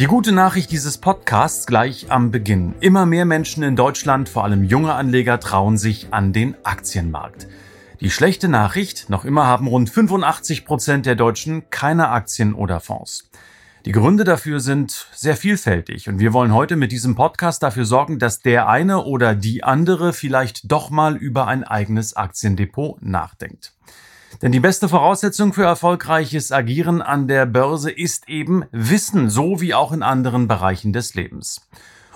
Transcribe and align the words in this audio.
Die 0.00 0.06
gute 0.06 0.32
Nachricht 0.32 0.70
dieses 0.70 0.96
Podcasts 0.96 1.66
gleich 1.66 2.10
am 2.10 2.30
Beginn. 2.30 2.74
Immer 2.80 3.04
mehr 3.04 3.26
Menschen 3.26 3.62
in 3.62 3.76
Deutschland, 3.76 4.30
vor 4.30 4.44
allem 4.44 4.64
junge 4.64 4.94
Anleger, 4.94 5.38
trauen 5.40 5.76
sich 5.76 6.06
an 6.10 6.32
den 6.32 6.56
Aktienmarkt. 6.64 7.46
Die 8.00 8.10
schlechte 8.10 8.48
Nachricht, 8.48 9.10
noch 9.10 9.26
immer 9.26 9.46
haben 9.46 9.66
rund 9.66 9.90
85 9.90 10.64
Prozent 10.64 11.04
der 11.04 11.16
Deutschen 11.16 11.68
keine 11.68 12.08
Aktien 12.08 12.54
oder 12.54 12.80
Fonds. 12.80 13.28
Die 13.84 13.92
Gründe 13.92 14.24
dafür 14.24 14.60
sind 14.60 15.06
sehr 15.12 15.36
vielfältig 15.36 16.08
und 16.08 16.18
wir 16.18 16.32
wollen 16.32 16.54
heute 16.54 16.76
mit 16.76 16.92
diesem 16.92 17.14
Podcast 17.14 17.62
dafür 17.62 17.84
sorgen, 17.84 18.18
dass 18.18 18.40
der 18.40 18.70
eine 18.70 19.04
oder 19.04 19.34
die 19.34 19.64
andere 19.64 20.14
vielleicht 20.14 20.72
doch 20.72 20.88
mal 20.88 21.14
über 21.14 21.46
ein 21.46 21.62
eigenes 21.62 22.16
Aktiendepot 22.16 23.02
nachdenkt. 23.02 23.74
Denn 24.42 24.52
die 24.52 24.60
beste 24.60 24.88
Voraussetzung 24.88 25.52
für 25.52 25.64
erfolgreiches 25.64 26.52
Agieren 26.52 27.02
an 27.02 27.28
der 27.28 27.46
Börse 27.46 27.90
ist 27.90 28.28
eben 28.28 28.64
Wissen, 28.72 29.28
so 29.28 29.60
wie 29.60 29.74
auch 29.74 29.92
in 29.92 30.02
anderen 30.02 30.48
Bereichen 30.48 30.92
des 30.92 31.14
Lebens. 31.14 31.68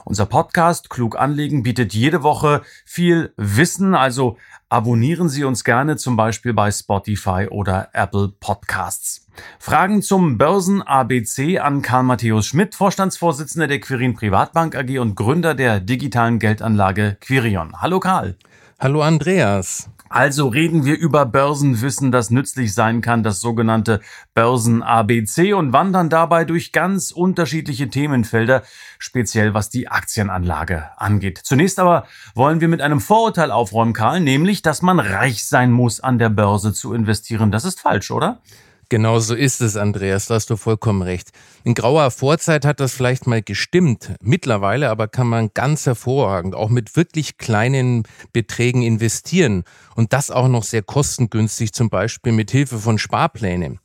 Unser 0.06 0.26
Podcast 0.26 0.90
Klug 0.90 1.18
anlegen 1.18 1.62
bietet 1.62 1.94
jede 1.94 2.22
Woche 2.22 2.60
viel 2.84 3.32
Wissen, 3.38 3.94
also 3.94 4.36
abonnieren 4.68 5.30
Sie 5.30 5.44
uns 5.44 5.64
gerne 5.64 5.96
zum 5.96 6.14
Beispiel 6.14 6.52
bei 6.52 6.70
Spotify 6.70 7.48
oder 7.50 7.88
Apple 7.94 8.32
Podcasts. 8.38 9.26
Fragen 9.58 10.02
zum 10.02 10.36
Börsen 10.36 10.82
ABC 10.82 11.58
an 11.58 11.80
Karl 11.80 12.02
Matthäus 12.02 12.46
Schmidt, 12.46 12.74
Vorstandsvorsitzender 12.74 13.66
der 13.66 13.80
Quirin 13.80 14.14
Privatbank 14.14 14.76
AG 14.76 14.98
und 14.98 15.14
Gründer 15.14 15.54
der 15.54 15.80
digitalen 15.80 16.38
Geldanlage 16.38 17.16
Quirion. 17.20 17.80
Hallo 17.80 17.98
Karl. 17.98 18.36
Hallo 18.80 19.02
Andreas. 19.02 19.88
Also 20.08 20.48
reden 20.48 20.84
wir 20.84 20.98
über 20.98 21.26
Börsenwissen, 21.26 22.10
das 22.10 22.30
nützlich 22.30 22.74
sein 22.74 23.00
kann, 23.00 23.22
das 23.22 23.40
sogenannte 23.40 24.00
Börsen-ABC 24.34 25.54
und 25.54 25.72
wandern 25.72 26.10
dabei 26.10 26.44
durch 26.44 26.72
ganz 26.72 27.12
unterschiedliche 27.12 27.88
Themenfelder, 27.88 28.62
speziell 28.98 29.54
was 29.54 29.70
die 29.70 29.88
Aktienanlage 29.88 30.90
angeht. 30.96 31.40
Zunächst 31.42 31.78
aber 31.78 32.06
wollen 32.34 32.60
wir 32.60 32.68
mit 32.68 32.80
einem 32.80 33.00
Vorurteil 33.00 33.52
aufräumen, 33.52 33.92
Karl, 33.92 34.20
nämlich, 34.20 34.60
dass 34.60 34.82
man 34.82 34.98
reich 34.98 35.44
sein 35.44 35.70
muss, 35.70 36.00
an 36.00 36.18
der 36.18 36.28
Börse 36.28 36.72
zu 36.72 36.94
investieren. 36.94 37.52
Das 37.52 37.64
ist 37.64 37.80
falsch, 37.80 38.10
oder? 38.10 38.40
Genau 38.94 39.18
so 39.18 39.34
ist 39.34 39.60
es, 39.60 39.76
Andreas, 39.76 40.26
da 40.26 40.36
hast 40.36 40.50
du 40.50 40.56
vollkommen 40.56 41.02
recht. 41.02 41.32
In 41.64 41.74
grauer 41.74 42.12
Vorzeit 42.12 42.64
hat 42.64 42.78
das 42.78 42.94
vielleicht 42.94 43.26
mal 43.26 43.42
gestimmt. 43.42 44.14
Mittlerweile 44.22 44.88
aber 44.88 45.08
kann 45.08 45.26
man 45.26 45.50
ganz 45.52 45.84
hervorragend 45.84 46.54
auch 46.54 46.68
mit 46.68 46.94
wirklich 46.94 47.36
kleinen 47.36 48.04
Beträgen 48.32 48.82
investieren 48.82 49.64
und 49.96 50.12
das 50.12 50.30
auch 50.30 50.46
noch 50.46 50.62
sehr 50.62 50.82
kostengünstig, 50.82 51.72
zum 51.72 51.90
Beispiel 51.90 52.30
mit 52.30 52.52
Hilfe 52.52 52.78
von 52.78 52.96
Sparplänen. 52.98 53.80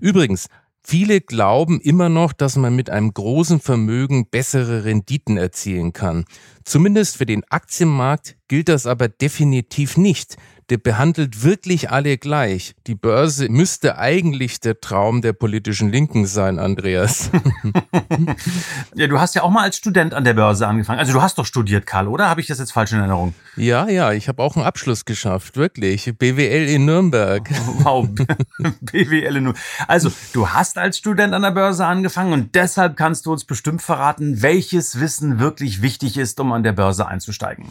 Übrigens, 0.00 0.48
Viele 0.84 1.20
glauben 1.20 1.80
immer 1.80 2.08
noch, 2.08 2.32
dass 2.32 2.56
man 2.56 2.74
mit 2.74 2.90
einem 2.90 3.14
großen 3.14 3.60
Vermögen 3.60 4.26
bessere 4.28 4.84
Renditen 4.84 5.36
erzielen 5.36 5.92
kann. 5.92 6.24
Zumindest 6.64 7.16
für 7.16 7.26
den 7.26 7.44
Aktienmarkt 7.50 8.36
gilt 8.48 8.68
das 8.68 8.86
aber 8.86 9.08
definitiv 9.08 9.96
nicht 9.96 10.36
der 10.72 10.78
behandelt 10.78 11.42
wirklich 11.42 11.90
alle 11.90 12.16
gleich. 12.16 12.74
Die 12.86 12.94
Börse 12.94 13.48
müsste 13.50 13.98
eigentlich 13.98 14.58
der 14.60 14.80
Traum 14.80 15.20
der 15.20 15.32
politischen 15.32 15.90
Linken 15.90 16.24
sein, 16.24 16.58
Andreas. 16.58 17.30
ja, 18.94 19.06
du 19.06 19.20
hast 19.20 19.34
ja 19.34 19.42
auch 19.42 19.50
mal 19.50 19.64
als 19.64 19.76
Student 19.76 20.14
an 20.14 20.24
der 20.24 20.34
Börse 20.34 20.66
angefangen. 20.66 20.98
Also 20.98 21.12
du 21.12 21.20
hast 21.20 21.36
doch 21.38 21.46
studiert, 21.46 21.86
Karl, 21.86 22.08
oder? 22.08 22.28
Habe 22.28 22.40
ich 22.40 22.46
das 22.46 22.58
jetzt 22.58 22.72
falsch 22.72 22.92
in 22.92 22.98
Erinnerung? 22.98 23.34
Ja, 23.56 23.88
ja, 23.88 24.12
ich 24.12 24.28
habe 24.28 24.42
auch 24.42 24.56
einen 24.56 24.64
Abschluss 24.64 25.04
geschafft, 25.04 25.56
wirklich. 25.56 26.10
BWL 26.16 26.68
in 26.68 26.86
Nürnberg. 26.86 27.48
Wow, 27.82 28.08
BWL 28.80 29.36
in 29.36 29.44
Nürnberg. 29.44 29.64
Also 29.88 30.10
du 30.32 30.48
hast 30.50 30.78
als 30.78 30.98
Student 30.98 31.34
an 31.34 31.42
der 31.42 31.50
Börse 31.50 31.84
angefangen 31.84 32.32
und 32.32 32.54
deshalb 32.54 32.96
kannst 32.96 33.26
du 33.26 33.32
uns 33.32 33.44
bestimmt 33.44 33.82
verraten, 33.82 34.40
welches 34.40 35.00
Wissen 35.00 35.38
wirklich 35.38 35.82
wichtig 35.82 36.16
ist, 36.16 36.38
um 36.38 36.51
an 36.52 36.62
der 36.62 36.72
Börse 36.72 37.06
einzusteigen. 37.06 37.66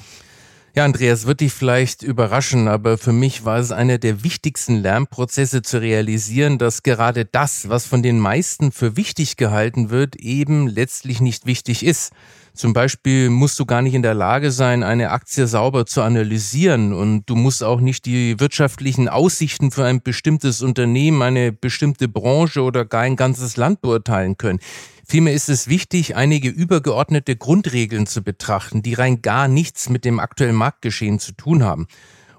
Ja, 0.73 0.85
Andreas, 0.85 1.25
wird 1.25 1.41
dich 1.41 1.51
vielleicht 1.51 2.01
überraschen, 2.01 2.69
aber 2.69 2.97
für 2.97 3.11
mich 3.11 3.43
war 3.43 3.59
es 3.59 3.73
einer 3.73 3.97
der 3.97 4.23
wichtigsten 4.23 4.77
Lernprozesse 4.77 5.61
zu 5.61 5.81
realisieren, 5.81 6.57
dass 6.57 6.81
gerade 6.81 7.25
das, 7.25 7.67
was 7.67 7.85
von 7.85 8.01
den 8.01 8.19
meisten 8.19 8.71
für 8.71 8.95
wichtig 8.95 9.35
gehalten 9.35 9.89
wird, 9.89 10.15
eben 10.15 10.67
letztlich 10.67 11.19
nicht 11.19 11.45
wichtig 11.45 11.85
ist. 11.85 12.13
Zum 12.53 12.73
Beispiel 12.73 13.29
musst 13.29 13.57
du 13.59 13.65
gar 13.65 13.81
nicht 13.81 13.93
in 13.93 14.01
der 14.01 14.13
Lage 14.13 14.51
sein, 14.51 14.83
eine 14.83 15.11
Aktie 15.11 15.47
sauber 15.47 15.85
zu 15.85 16.01
analysieren 16.01 16.93
und 16.93 17.29
du 17.29 17.35
musst 17.35 17.63
auch 17.63 17.79
nicht 17.79 18.05
die 18.05 18.39
wirtschaftlichen 18.39 19.07
Aussichten 19.07 19.71
für 19.71 19.85
ein 19.85 20.01
bestimmtes 20.01 20.61
Unternehmen, 20.61 21.21
eine 21.21 21.53
bestimmte 21.53 22.09
Branche 22.09 22.61
oder 22.61 22.83
gar 22.83 23.01
ein 23.01 23.15
ganzes 23.15 23.55
Land 23.55 23.81
beurteilen 23.81 24.37
können. 24.37 24.59
Vielmehr 25.07 25.33
ist 25.33 25.49
es 25.49 25.67
wichtig, 25.67 26.15
einige 26.15 26.49
übergeordnete 26.49 27.35
Grundregeln 27.35 28.05
zu 28.05 28.21
betrachten, 28.21 28.81
die 28.81 28.93
rein 28.93 29.21
gar 29.21 29.47
nichts 29.47 29.89
mit 29.89 30.03
dem 30.03 30.19
aktuellen 30.19 30.55
Marktgeschehen 30.55 31.19
zu 31.19 31.31
tun 31.31 31.63
haben. 31.63 31.87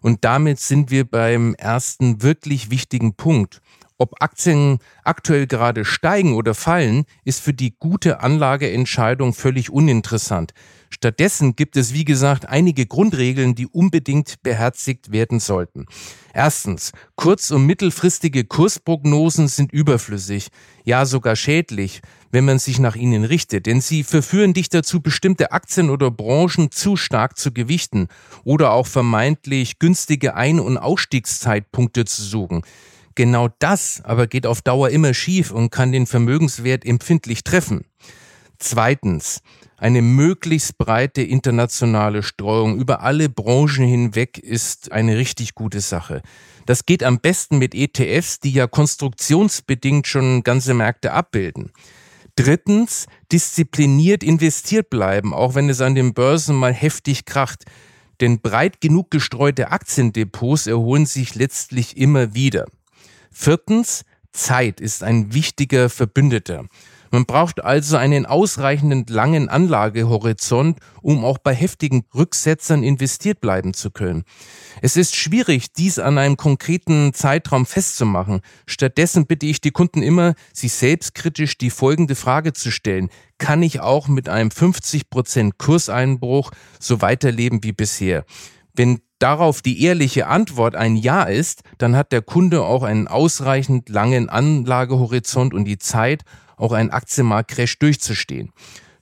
Und 0.02 0.24
damit 0.24 0.58
sind 0.58 0.90
wir 0.90 1.04
beim 1.04 1.54
ersten 1.54 2.22
wirklich 2.22 2.70
wichtigen 2.70 3.14
Punkt. 3.14 3.60
Ob 4.02 4.20
Aktien 4.20 4.80
aktuell 5.04 5.46
gerade 5.46 5.84
steigen 5.84 6.34
oder 6.34 6.54
fallen, 6.54 7.04
ist 7.24 7.40
für 7.40 7.54
die 7.54 7.76
gute 7.78 8.18
Anlageentscheidung 8.18 9.32
völlig 9.32 9.70
uninteressant. 9.70 10.54
Stattdessen 10.90 11.54
gibt 11.54 11.76
es, 11.76 11.94
wie 11.94 12.04
gesagt, 12.04 12.48
einige 12.48 12.84
Grundregeln, 12.84 13.54
die 13.54 13.68
unbedingt 13.68 14.42
beherzigt 14.42 15.12
werden 15.12 15.38
sollten. 15.38 15.86
Erstens, 16.34 16.90
kurz- 17.14 17.52
und 17.52 17.64
mittelfristige 17.64 18.42
Kursprognosen 18.42 19.46
sind 19.46 19.72
überflüssig, 19.72 20.48
ja 20.82 21.06
sogar 21.06 21.36
schädlich, 21.36 22.00
wenn 22.32 22.44
man 22.44 22.58
sich 22.58 22.80
nach 22.80 22.96
ihnen 22.96 23.22
richtet, 23.22 23.66
denn 23.66 23.80
sie 23.80 24.02
verführen 24.02 24.52
dich 24.52 24.68
dazu, 24.68 25.00
bestimmte 25.00 25.52
Aktien 25.52 25.90
oder 25.90 26.10
Branchen 26.10 26.72
zu 26.72 26.96
stark 26.96 27.38
zu 27.38 27.52
gewichten 27.52 28.08
oder 28.42 28.72
auch 28.72 28.88
vermeintlich 28.88 29.78
günstige 29.78 30.34
Ein- 30.34 30.58
und 30.58 30.76
Ausstiegszeitpunkte 30.76 32.04
zu 32.04 32.22
suchen. 32.22 32.62
Genau 33.14 33.48
das 33.58 34.00
aber 34.04 34.26
geht 34.26 34.46
auf 34.46 34.62
Dauer 34.62 34.90
immer 34.90 35.14
schief 35.14 35.50
und 35.50 35.70
kann 35.70 35.92
den 35.92 36.06
Vermögenswert 36.06 36.84
empfindlich 36.84 37.44
treffen. 37.44 37.84
Zweitens, 38.58 39.42
eine 39.76 40.00
möglichst 40.00 40.78
breite 40.78 41.22
internationale 41.22 42.22
Streuung 42.22 42.78
über 42.78 43.02
alle 43.02 43.28
Branchen 43.28 43.84
hinweg 43.84 44.38
ist 44.38 44.92
eine 44.92 45.16
richtig 45.16 45.56
gute 45.56 45.80
Sache. 45.80 46.22
Das 46.66 46.86
geht 46.86 47.02
am 47.02 47.18
besten 47.18 47.58
mit 47.58 47.74
ETFs, 47.74 48.38
die 48.38 48.52
ja 48.52 48.68
konstruktionsbedingt 48.68 50.06
schon 50.06 50.44
ganze 50.44 50.74
Märkte 50.74 51.12
abbilden. 51.12 51.72
Drittens, 52.36 53.06
diszipliniert 53.32 54.22
investiert 54.22 54.88
bleiben, 54.88 55.34
auch 55.34 55.54
wenn 55.56 55.68
es 55.68 55.80
an 55.80 55.96
den 55.96 56.14
Börsen 56.14 56.56
mal 56.56 56.72
heftig 56.72 57.24
kracht. 57.24 57.64
Denn 58.20 58.40
breit 58.40 58.80
genug 58.80 59.10
gestreute 59.10 59.72
Aktiendepots 59.72 60.68
erholen 60.68 61.06
sich 61.06 61.34
letztlich 61.34 61.96
immer 61.96 62.34
wieder. 62.34 62.66
Viertens, 63.32 64.04
Zeit 64.32 64.80
ist 64.80 65.02
ein 65.02 65.34
wichtiger 65.34 65.88
Verbündeter. 65.88 66.66
Man 67.10 67.26
braucht 67.26 67.62
also 67.62 67.98
einen 67.98 68.24
ausreichend 68.24 69.10
langen 69.10 69.50
Anlagehorizont, 69.50 70.78
um 71.02 71.24
auch 71.24 71.36
bei 71.36 71.54
heftigen 71.54 72.04
Rücksetzern 72.14 72.82
investiert 72.82 73.42
bleiben 73.42 73.74
zu 73.74 73.90
können. 73.90 74.24
Es 74.80 74.96
ist 74.96 75.14
schwierig, 75.14 75.74
dies 75.74 75.98
an 75.98 76.16
einem 76.16 76.38
konkreten 76.38 77.12
Zeitraum 77.12 77.66
festzumachen. 77.66 78.40
Stattdessen 78.66 79.26
bitte 79.26 79.44
ich 79.44 79.60
die 79.60 79.72
Kunden 79.72 80.02
immer, 80.02 80.34
sich 80.54 80.72
selbstkritisch 80.72 81.58
die 81.58 81.70
folgende 81.70 82.14
Frage 82.14 82.54
zu 82.54 82.70
stellen. 82.70 83.10
Kann 83.36 83.62
ich 83.62 83.80
auch 83.80 84.08
mit 84.08 84.30
einem 84.30 84.48
50% 84.48 85.52
Kurseinbruch 85.58 86.50
so 86.80 87.02
weiterleben 87.02 87.62
wie 87.62 87.72
bisher? 87.72 88.24
Wenn 88.74 89.00
darauf 89.22 89.62
die 89.62 89.82
ehrliche 89.82 90.26
Antwort 90.26 90.74
ein 90.74 90.96
Ja 90.96 91.22
ist, 91.22 91.62
dann 91.78 91.96
hat 91.96 92.12
der 92.12 92.22
Kunde 92.22 92.62
auch 92.62 92.82
einen 92.82 93.06
ausreichend 93.08 93.88
langen 93.88 94.28
Anlagehorizont 94.28 95.54
und 95.54 95.64
die 95.64 95.78
Zeit, 95.78 96.22
auch 96.56 96.72
einen 96.72 96.90
Aktienmarktcrash 96.90 97.78
durchzustehen. 97.78 98.52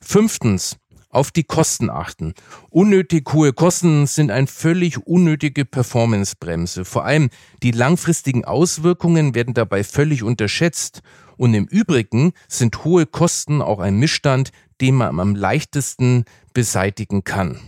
Fünftens, 0.00 0.76
auf 1.11 1.31
die 1.31 1.44
Kosten 1.44 1.90
achten. 1.90 2.34
Unnötig 2.69 3.32
hohe 3.32 3.52
Kosten 3.52 4.06
sind 4.06 4.31
eine 4.31 4.46
völlig 4.46 5.06
unnötige 5.06 5.64
Performancebremse. 5.64 6.84
Vor 6.84 7.05
allem 7.05 7.31
die 7.62 7.73
langfristigen 7.73 8.44
Auswirkungen 8.44 9.34
werden 9.34 9.55
dabei 9.55 9.82
völlig 9.82 10.23
unterschätzt. 10.23 11.02
Und 11.37 11.55
im 11.55 11.66
Übrigen 11.66 12.32
sind 12.46 12.84
hohe 12.84 13.06
Kosten 13.06 13.61
auch 13.61 13.81
ein 13.81 13.96
Missstand, 13.96 14.52
den 14.81 14.94
man 14.94 15.19
am 15.19 15.34
leichtesten 15.34 16.25
beseitigen 16.55 17.25
kann. 17.25 17.58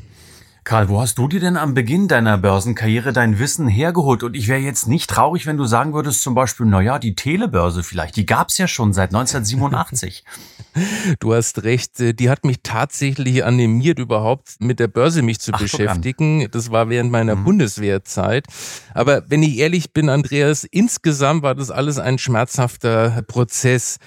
Karl, 0.65 0.89
wo 0.89 1.01
hast 1.01 1.19
du 1.19 1.27
dir 1.27 1.41
denn 1.41 1.57
am 1.57 1.75
Beginn 1.75 2.07
deiner 2.07 2.39
Börsenkarriere 2.39 3.13
dein 3.13 3.41
Wissen 3.41 3.67
hergeholt? 3.67 4.23
Und 4.23 4.37
ich 4.37 4.47
wäre 4.47 4.61
jetzt 4.61 4.87
nicht 4.87 5.11
traurig, 5.11 5.45
wenn 5.45 5.57
du 5.57 5.65
sagen 5.65 5.93
würdest, 5.93 6.23
zum 6.23 6.37
Beispiel, 6.37 6.67
na 6.67 6.81
ja, 6.81 7.01
die 7.01 7.17
Telebörse 7.17 7.83
vielleicht, 7.83 8.15
die 8.15 8.27
gab's 8.27 8.59
ja 8.59 8.69
schon 8.69 8.93
seit 8.93 9.11
1987. 9.11 10.25
Du 11.21 11.35
hast 11.35 11.65
recht, 11.65 12.01
äh, 12.01 12.15
die 12.15 12.31
hat 12.31 12.47
mich 12.47 12.61
tatsächlich 12.63 13.45
animiert, 13.45 13.99
überhaupt 13.99 14.55
mit 14.59 14.81
der 14.81 14.89
Börse 14.89 15.21
mich 15.21 15.39
zu 15.39 15.53
Ach, 15.53 15.59
beschäftigen. 15.61 16.49
Das 16.51 16.71
war 16.71 16.89
während 16.89 17.11
meiner 17.11 17.37
mhm. 17.37 17.45
Bundeswehrzeit. 17.45 18.47
Aber 18.95 19.23
wenn 19.29 19.43
ich 19.43 19.59
ehrlich 19.59 19.93
bin, 19.93 20.09
Andreas, 20.09 20.65
insgesamt 20.65 21.43
war 21.43 21.55
das 21.55 21.71
alles 21.71 21.99
ein 21.99 22.17
schmerzhafter 22.17 23.21
Prozess. 23.27 23.99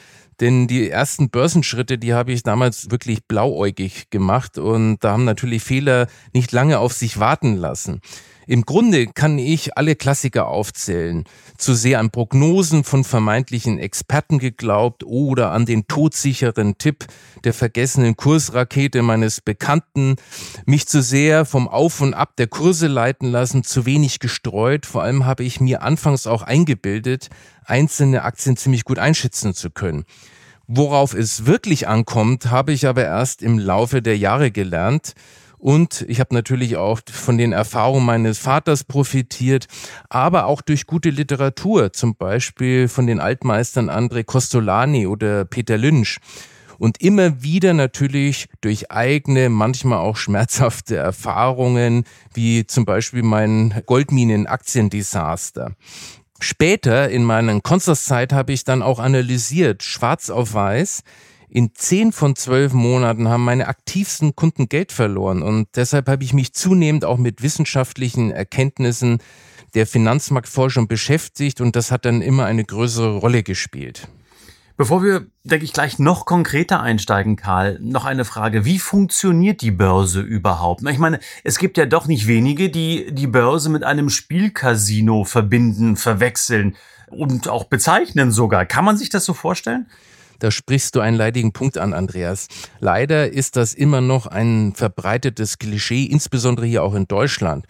Denn 0.42 0.68
die 0.68 0.90
ersten 0.90 1.30
Börsenschritte, 1.30 1.98
die 1.98 2.14
habe 2.14 2.32
ich 2.32 2.44
damals 2.44 2.92
wirklich 2.92 3.26
blauäugig 3.26 4.10
gemacht 4.10 4.58
und 4.58 4.98
da 5.00 5.14
haben 5.14 5.26
natürlich 5.26 5.64
Fehler 5.64 6.08
nicht 6.34 6.52
lange 6.52 6.80
auf 6.80 6.94
sich 6.94 7.20
warten 7.20 7.56
lassen. 7.56 8.02
Im 8.48 8.64
Grunde 8.64 9.08
kann 9.08 9.40
ich 9.40 9.76
alle 9.78 9.96
Klassiker 9.96 10.48
aufzählen. 10.48 11.24
Zu 11.58 11.74
sehr 11.74 12.00
an 12.00 12.12
Prognosen 12.12 12.84
von 12.84 13.04
vermeintlichen 13.04 13.80
Experten 13.80 14.38
geglaubt 14.38 15.04
oder 15.04 15.52
an 15.52 15.66
den 15.66 15.88
todsicheren 15.88 16.78
Tipp 16.78 17.06
der 17.44 17.54
vergessenen 17.54 18.16
Kursrakete 18.16 19.02
meines 19.02 19.42
Bekannten, 19.42 20.16
mich 20.66 20.88
zu 20.88 21.02
sehr 21.02 21.46
vom 21.46 21.68
Auf 21.68 22.02
und 22.02 22.14
Ab 22.14 22.36
der 22.38 22.48
Kurse 22.48 22.88
leiten 22.88 23.32
lassen, 23.32 23.64
zu 23.64 23.86
wenig 23.86 24.20
gestreut. 24.20 24.86
Vor 24.86 25.02
allem 25.02 25.26
habe 25.26 25.44
ich 25.44 25.60
mir 25.60 25.82
anfangs 25.82 26.28
auch 26.28 26.44
eingebildet, 26.44 27.30
einzelne 27.66 28.24
Aktien 28.24 28.58
ziemlich 28.58 28.86
gut 28.86 29.00
einschätzen 29.00 29.54
zu 29.54 29.70
können. 29.70 30.06
Worauf 30.68 31.14
es 31.14 31.46
wirklich 31.46 31.88
ankommt, 31.88 32.50
habe 32.50 32.72
ich 32.72 32.88
aber 32.88 33.04
erst 33.04 33.44
im 33.44 33.60
Laufe 33.60 34.02
der 34.02 34.18
Jahre 34.18 34.52
gelernt. 34.52 35.14
Und 35.58 36.06
ich 36.08 36.20
habe 36.20 36.34
natürlich 36.34 36.78
auch 36.78 37.00
von 37.12 37.38
den 37.38 37.52
Erfahrungen 37.52 38.06
meines 38.06 38.38
Vaters 38.40 38.84
profitiert, 38.84 39.68
aber 40.10 40.46
auch 40.46 40.62
durch 40.62 40.86
gute 40.86 41.10
Literatur, 41.10 41.94
zum 41.94 42.16
Beispiel 42.16 42.88
von 42.88 43.08
den 43.08 43.20
Altmeistern 43.20 43.90
André 43.90 44.24
Costolani 44.24 45.08
oder 45.08 45.46
Peter 45.46 45.78
Lynch. 45.78 46.20
Und 46.78 47.02
immer 47.02 47.42
wieder 47.42 47.74
natürlich 47.74 48.48
durch 48.62 48.92
eigene, 48.92 49.50
manchmal 49.50 50.00
auch 50.00 50.18
schmerzhafte 50.18 50.98
Erfahrungen, 50.98 52.04
wie 52.34 52.68
zum 52.68 52.86
Beispiel 52.86 53.24
mein 53.24 53.82
Goldminen-Aktiendesaster. 53.86 55.72
Später 56.40 57.10
in 57.10 57.24
meiner 57.24 57.60
Konzertzeit 57.62 58.34
habe 58.34 58.54
ich 58.54 58.64
dann 58.64 58.82
auch 58.82 59.00
analysiert, 59.00 59.84
schwarz 59.84 60.30
auf 60.30 60.54
weiß, 60.54 61.04
in 61.50 61.72
zehn 61.74 62.12
von 62.12 62.36
zwölf 62.36 62.74
Monaten 62.74 63.30
haben 63.30 63.46
meine 63.46 63.68
aktivsten 63.68 64.36
Kunden 64.36 64.68
Geld 64.68 64.92
verloren 64.92 65.42
und 65.42 65.70
deshalb 65.76 66.10
habe 66.10 66.24
ich 66.24 66.34
mich 66.34 66.54
zunehmend 66.54 67.06
auch 67.06 67.18
mit 67.18 67.42
wissenschaftlichen 67.42 68.32
Erkenntnissen 68.32 69.20
der 69.74 69.88
Finanzmarktforschung 69.88 70.88
beschäftigt 70.88 71.62
und 71.62 71.76
das 71.78 71.92
hat 71.92 72.04
dann 72.04 72.22
immer 72.22 72.46
eine 72.46 72.66
größere 72.66 73.18
Rolle 73.18 73.44
gespielt. 73.44 74.10
Bevor 74.78 75.02
wir, 75.04 75.28
denke 75.46 75.64
ich, 75.64 75.72
gleich 75.72 76.00
noch 76.00 76.26
konkreter 76.26 76.82
einsteigen, 76.82 77.38
Karl, 77.38 77.80
noch 77.80 78.04
eine 78.04 78.26
Frage. 78.26 78.66
Wie 78.66 78.78
funktioniert 78.78 79.62
die 79.62 79.72
Börse 79.72 80.20
überhaupt? 80.20 80.84
Ich 80.90 80.98
meine, 80.98 81.20
es 81.46 81.60
gibt 81.60 81.78
ja 81.78 81.86
doch 81.86 82.08
nicht 82.08 82.28
wenige, 82.28 82.70
die 82.70 83.14
die 83.14 83.28
Börse 83.28 83.70
mit 83.70 83.86
einem 83.86 84.10
Spielcasino 84.10 85.24
verbinden, 85.24 85.96
verwechseln 85.96 86.76
und 87.08 87.48
auch 87.48 87.66
bezeichnen 87.66 88.32
sogar. 88.32 88.66
Kann 88.66 88.84
man 88.84 88.98
sich 88.98 89.08
das 89.08 89.24
so 89.24 89.34
vorstellen? 89.34 89.88
Da 90.40 90.52
sprichst 90.52 90.94
du 90.96 91.00
einen 91.00 91.16
leidigen 91.16 91.54
Punkt 91.54 91.78
an, 91.78 91.94
Andreas. 91.94 92.50
Leider 92.82 93.32
ist 93.32 93.56
das 93.56 93.74
immer 93.74 94.02
noch 94.02 94.28
ein 94.28 94.74
verbreitetes 94.76 95.58
Klischee, 95.58 96.04
insbesondere 96.04 96.66
hier 96.66 96.84
auch 96.84 96.96
in 96.96 97.08
Deutschland, 97.08 97.66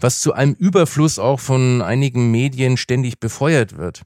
was 0.00 0.20
zu 0.20 0.32
einem 0.32 0.54
Überfluss 0.54 1.18
auch 1.18 1.40
von 1.40 1.82
einigen 1.82 2.30
Medien 2.30 2.78
ständig 2.78 3.20
befeuert 3.20 3.76
wird. 3.76 4.04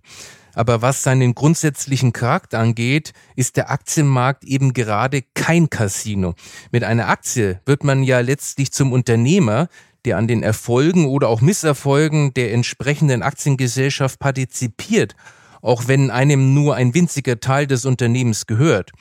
Aber 0.54 0.82
was 0.82 1.02
seinen 1.02 1.34
grundsätzlichen 1.34 2.12
Charakter 2.12 2.58
angeht, 2.58 3.12
ist 3.36 3.56
der 3.56 3.70
Aktienmarkt 3.70 4.44
eben 4.44 4.72
gerade 4.72 5.22
kein 5.34 5.70
Casino. 5.70 6.34
Mit 6.72 6.84
einer 6.84 7.08
Aktie 7.08 7.60
wird 7.66 7.84
man 7.84 8.02
ja 8.02 8.20
letztlich 8.20 8.72
zum 8.72 8.92
Unternehmer, 8.92 9.68
der 10.04 10.16
an 10.16 10.28
den 10.28 10.42
Erfolgen 10.42 11.06
oder 11.06 11.28
auch 11.28 11.40
Misserfolgen 11.40 12.34
der 12.34 12.52
entsprechenden 12.52 13.22
Aktiengesellschaft 13.22 14.18
partizipiert 14.18 15.14
auch 15.62 15.88
wenn 15.88 16.10
einem 16.10 16.54
nur 16.54 16.74
ein 16.76 16.94
winziger 16.94 17.40
Teil 17.40 17.66
des 17.66 17.84
Unternehmens 17.84 18.46
gehört. 18.46 18.92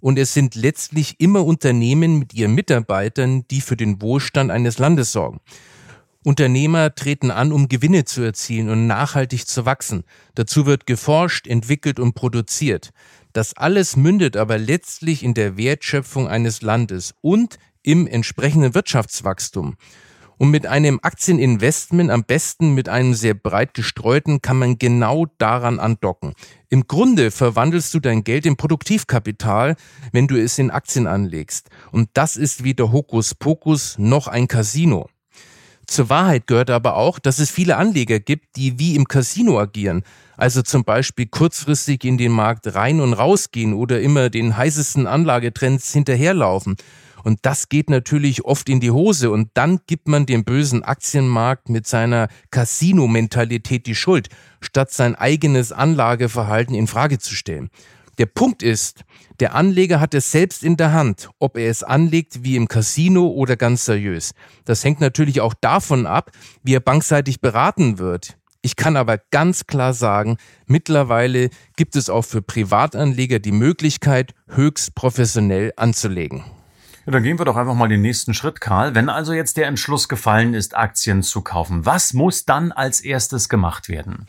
Und 0.00 0.18
es 0.18 0.34
sind 0.34 0.54
letztlich 0.54 1.20
immer 1.20 1.44
Unternehmen 1.44 2.18
mit 2.18 2.34
ihren 2.34 2.54
Mitarbeitern, 2.54 3.46
die 3.50 3.60
für 3.60 3.76
den 3.76 4.02
Wohlstand 4.02 4.50
eines 4.50 4.78
Landes 4.78 5.12
sorgen. 5.12 5.40
Unternehmer 6.24 6.94
treten 6.94 7.30
an, 7.30 7.52
um 7.52 7.68
Gewinne 7.68 8.04
zu 8.04 8.22
erzielen 8.22 8.68
und 8.68 8.86
nachhaltig 8.86 9.46
zu 9.46 9.66
wachsen. 9.66 10.04
Dazu 10.34 10.66
wird 10.66 10.86
geforscht, 10.86 11.46
entwickelt 11.46 11.98
und 11.98 12.14
produziert. 12.14 12.90
Das 13.32 13.56
alles 13.56 13.96
mündet 13.96 14.36
aber 14.36 14.58
letztlich 14.58 15.24
in 15.24 15.34
der 15.34 15.56
Wertschöpfung 15.56 16.28
eines 16.28 16.62
Landes 16.62 17.14
und 17.22 17.58
im 17.82 18.06
entsprechenden 18.06 18.74
Wirtschaftswachstum. 18.74 19.76
Und 20.38 20.50
mit 20.50 20.66
einem 20.66 20.98
Aktieninvestment, 21.02 22.10
am 22.10 22.24
besten 22.24 22.74
mit 22.74 22.88
einem 22.88 23.14
sehr 23.14 23.34
breit 23.34 23.74
gestreuten, 23.74 24.42
kann 24.42 24.58
man 24.58 24.76
genau 24.76 25.26
daran 25.38 25.78
andocken. 25.78 26.34
Im 26.68 26.88
Grunde 26.88 27.30
verwandelst 27.30 27.94
du 27.94 28.00
dein 28.00 28.24
Geld 28.24 28.46
in 28.46 28.56
Produktivkapital, 28.56 29.76
wenn 30.10 30.26
du 30.26 30.40
es 30.40 30.58
in 30.58 30.70
Aktien 30.70 31.06
anlegst. 31.06 31.68
Und 31.92 32.10
das 32.14 32.36
ist 32.36 32.64
weder 32.64 32.90
Hokuspokus 32.90 33.98
noch 33.98 34.26
ein 34.26 34.48
Casino. 34.48 35.08
Zur 35.92 36.08
Wahrheit 36.08 36.46
gehört 36.46 36.70
aber 36.70 36.96
auch, 36.96 37.18
dass 37.18 37.38
es 37.38 37.50
viele 37.50 37.76
Anleger 37.76 38.18
gibt, 38.18 38.56
die 38.56 38.78
wie 38.78 38.96
im 38.96 39.06
Casino 39.06 39.60
agieren. 39.60 40.04
Also 40.38 40.62
zum 40.62 40.84
Beispiel 40.84 41.26
kurzfristig 41.26 42.04
in 42.04 42.16
den 42.16 42.32
Markt 42.32 42.74
rein 42.74 42.98
und 43.02 43.12
rausgehen 43.12 43.74
oder 43.74 44.00
immer 44.00 44.30
den 44.30 44.56
heißesten 44.56 45.06
Anlagetrends 45.06 45.92
hinterherlaufen. 45.92 46.76
Und 47.24 47.40
das 47.42 47.68
geht 47.68 47.90
natürlich 47.90 48.46
oft 48.46 48.70
in 48.70 48.80
die 48.80 48.90
Hose 48.90 49.30
und 49.30 49.50
dann 49.52 49.80
gibt 49.86 50.08
man 50.08 50.24
dem 50.24 50.44
bösen 50.44 50.82
Aktienmarkt 50.82 51.68
mit 51.68 51.86
seiner 51.86 52.28
Casino-Mentalität 52.50 53.84
die 53.84 53.94
Schuld, 53.94 54.30
statt 54.62 54.92
sein 54.92 55.14
eigenes 55.14 55.72
Anlageverhalten 55.72 56.74
in 56.74 56.86
Frage 56.86 57.18
zu 57.18 57.34
stellen. 57.34 57.68
Der 58.18 58.26
Punkt 58.26 58.62
ist, 58.62 59.04
der 59.40 59.54
Anleger 59.54 59.98
hat 59.98 60.12
es 60.14 60.30
selbst 60.30 60.62
in 60.62 60.76
der 60.76 60.92
Hand, 60.92 61.30
ob 61.38 61.56
er 61.56 61.70
es 61.70 61.82
anlegt 61.82 62.44
wie 62.44 62.56
im 62.56 62.68
Casino 62.68 63.26
oder 63.28 63.56
ganz 63.56 63.86
seriös. 63.86 64.32
Das 64.64 64.84
hängt 64.84 65.00
natürlich 65.00 65.40
auch 65.40 65.54
davon 65.54 66.06
ab, 66.06 66.30
wie 66.62 66.74
er 66.74 66.80
bankseitig 66.80 67.40
beraten 67.40 67.98
wird. 67.98 68.36
Ich 68.60 68.76
kann 68.76 68.96
aber 68.96 69.18
ganz 69.18 69.66
klar 69.66 69.92
sagen, 69.94 70.36
mittlerweile 70.66 71.50
gibt 71.76 71.96
es 71.96 72.08
auch 72.08 72.22
für 72.22 72.42
Privatanleger 72.42 73.40
die 73.40 73.50
Möglichkeit, 73.50 74.34
höchst 74.48 74.94
professionell 74.94 75.72
anzulegen. 75.76 76.44
Ja, 77.04 77.10
dann 77.10 77.24
gehen 77.24 77.40
wir 77.40 77.44
doch 77.44 77.56
einfach 77.56 77.74
mal 77.74 77.88
den 77.88 78.02
nächsten 78.02 78.32
Schritt, 78.32 78.60
Karl. 78.60 78.94
Wenn 78.94 79.08
also 79.08 79.32
jetzt 79.32 79.56
der 79.56 79.66
Entschluss 79.66 80.08
gefallen 80.08 80.54
ist, 80.54 80.76
Aktien 80.76 81.24
zu 81.24 81.42
kaufen, 81.42 81.84
was 81.84 82.12
muss 82.12 82.44
dann 82.44 82.70
als 82.70 83.00
erstes 83.00 83.48
gemacht 83.48 83.88
werden? 83.88 84.26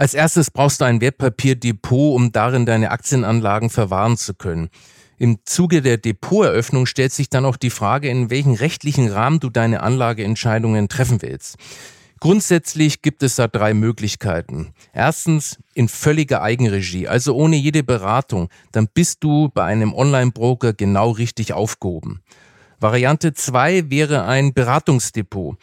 Als 0.00 0.14
erstes 0.14 0.50
brauchst 0.50 0.80
du 0.80 0.86
ein 0.86 1.02
Wertpapierdepot, 1.02 2.16
um 2.16 2.32
darin 2.32 2.64
deine 2.64 2.90
Aktienanlagen 2.90 3.68
verwahren 3.68 4.16
zu 4.16 4.32
können. 4.32 4.70
Im 5.18 5.40
Zuge 5.44 5.82
der 5.82 5.98
Depoteröffnung 5.98 6.86
stellt 6.86 7.12
sich 7.12 7.28
dann 7.28 7.44
auch 7.44 7.58
die 7.58 7.68
Frage, 7.68 8.08
in 8.08 8.30
welchen 8.30 8.54
rechtlichen 8.54 9.08
Rahmen 9.08 9.40
du 9.40 9.50
deine 9.50 9.82
Anlageentscheidungen 9.82 10.88
treffen 10.88 11.20
willst. 11.20 11.58
Grundsätzlich 12.18 13.02
gibt 13.02 13.22
es 13.22 13.36
da 13.36 13.46
drei 13.46 13.74
Möglichkeiten. 13.74 14.72
Erstens 14.94 15.58
in 15.74 15.86
völliger 15.86 16.40
Eigenregie, 16.40 17.06
also 17.06 17.34
ohne 17.34 17.56
jede 17.56 17.82
Beratung. 17.82 18.48
Dann 18.72 18.88
bist 18.88 19.22
du 19.22 19.50
bei 19.50 19.64
einem 19.64 19.92
Online-Broker 19.92 20.72
genau 20.72 21.10
richtig 21.10 21.52
aufgehoben. 21.52 22.22
Variante 22.78 23.34
zwei 23.34 23.90
wäre 23.90 24.24
ein 24.24 24.54
Beratungsdepot. 24.54 25.58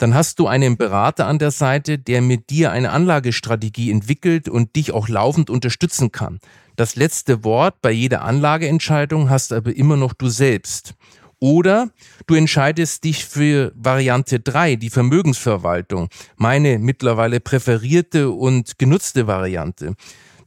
Dann 0.00 0.14
hast 0.14 0.38
du 0.38 0.46
einen 0.46 0.78
Berater 0.78 1.26
an 1.26 1.38
der 1.38 1.50
Seite, 1.50 1.98
der 1.98 2.22
mit 2.22 2.48
dir 2.48 2.72
eine 2.72 2.90
Anlagestrategie 2.90 3.90
entwickelt 3.90 4.48
und 4.48 4.74
dich 4.74 4.92
auch 4.92 5.10
laufend 5.10 5.50
unterstützen 5.50 6.10
kann. 6.10 6.40
Das 6.74 6.96
letzte 6.96 7.44
Wort 7.44 7.82
bei 7.82 7.90
jeder 7.90 8.22
Anlageentscheidung 8.22 9.28
hast 9.28 9.52
aber 9.52 9.76
immer 9.76 9.98
noch 9.98 10.14
du 10.14 10.30
selbst. 10.30 10.94
Oder 11.38 11.90
du 12.26 12.34
entscheidest 12.34 13.04
dich 13.04 13.26
für 13.26 13.72
Variante 13.74 14.40
3, 14.40 14.76
die 14.76 14.88
Vermögensverwaltung, 14.88 16.08
meine 16.36 16.78
mittlerweile 16.78 17.38
präferierte 17.38 18.30
und 18.30 18.78
genutzte 18.78 19.26
Variante. 19.26 19.96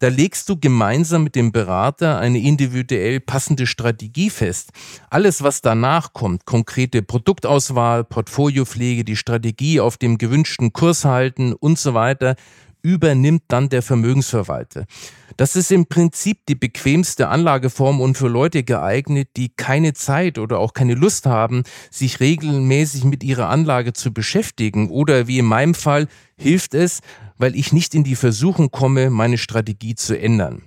Da 0.03 0.10
legst 0.10 0.50
du 0.50 0.57
gemeinsam 0.60 1.24
mit 1.24 1.33
dem 1.33 1.53
Berater 1.53 2.19
eine 2.19 2.38
individuell 2.38 3.22
passende 3.22 3.65
Strategie 3.65 4.29
fest. 4.29 4.72
Alles, 5.10 5.43
was 5.43 5.62
danach 5.62 6.12
kommt, 6.12 6.45
konkrete 6.45 7.01
Produktauswahl, 7.03 8.03
Portfoliopflege, 8.03 9.05
die 9.05 9.15
Strategie 9.15 9.79
auf 9.79 9.95
dem 9.95 10.17
gewünschten 10.17 10.74
Kurs 10.74 11.05
halten 11.05 11.53
und 11.53 11.79
so 11.79 11.93
weiter, 11.93 12.36
übernimmt 12.81 13.43
dann 13.48 13.69
der 13.69 13.81
Vermögensverwalter. 13.81 14.88
Das 15.37 15.55
ist 15.55 15.71
im 15.71 15.85
Prinzip 15.87 16.45
die 16.47 16.55
bequemste 16.55 17.29
Anlageform 17.29 18.01
und 18.01 18.17
für 18.17 18.27
Leute 18.27 18.63
geeignet, 18.63 19.29
die 19.37 19.49
keine 19.49 19.93
Zeit 19.93 20.37
oder 20.37 20.59
auch 20.59 20.73
keine 20.73 20.95
Lust 20.95 21.25
haben, 21.25 21.63
sich 21.89 22.19
regelmäßig 22.19 23.03
mit 23.03 23.23
ihrer 23.23 23.49
Anlage 23.49 23.93
zu 23.93 24.13
beschäftigen. 24.13 24.89
Oder 24.89 25.27
wie 25.27 25.39
in 25.39 25.45
meinem 25.45 25.73
Fall 25.73 26.07
hilft 26.37 26.73
es, 26.73 27.01
weil 27.37 27.55
ich 27.55 27.73
nicht 27.73 27.95
in 27.95 28.03
die 28.03 28.15
Versuchung 28.15 28.71
komme, 28.71 29.09
meine 29.09 29.37
Strategie 29.37 29.95
zu 29.95 30.19
ändern. 30.19 30.61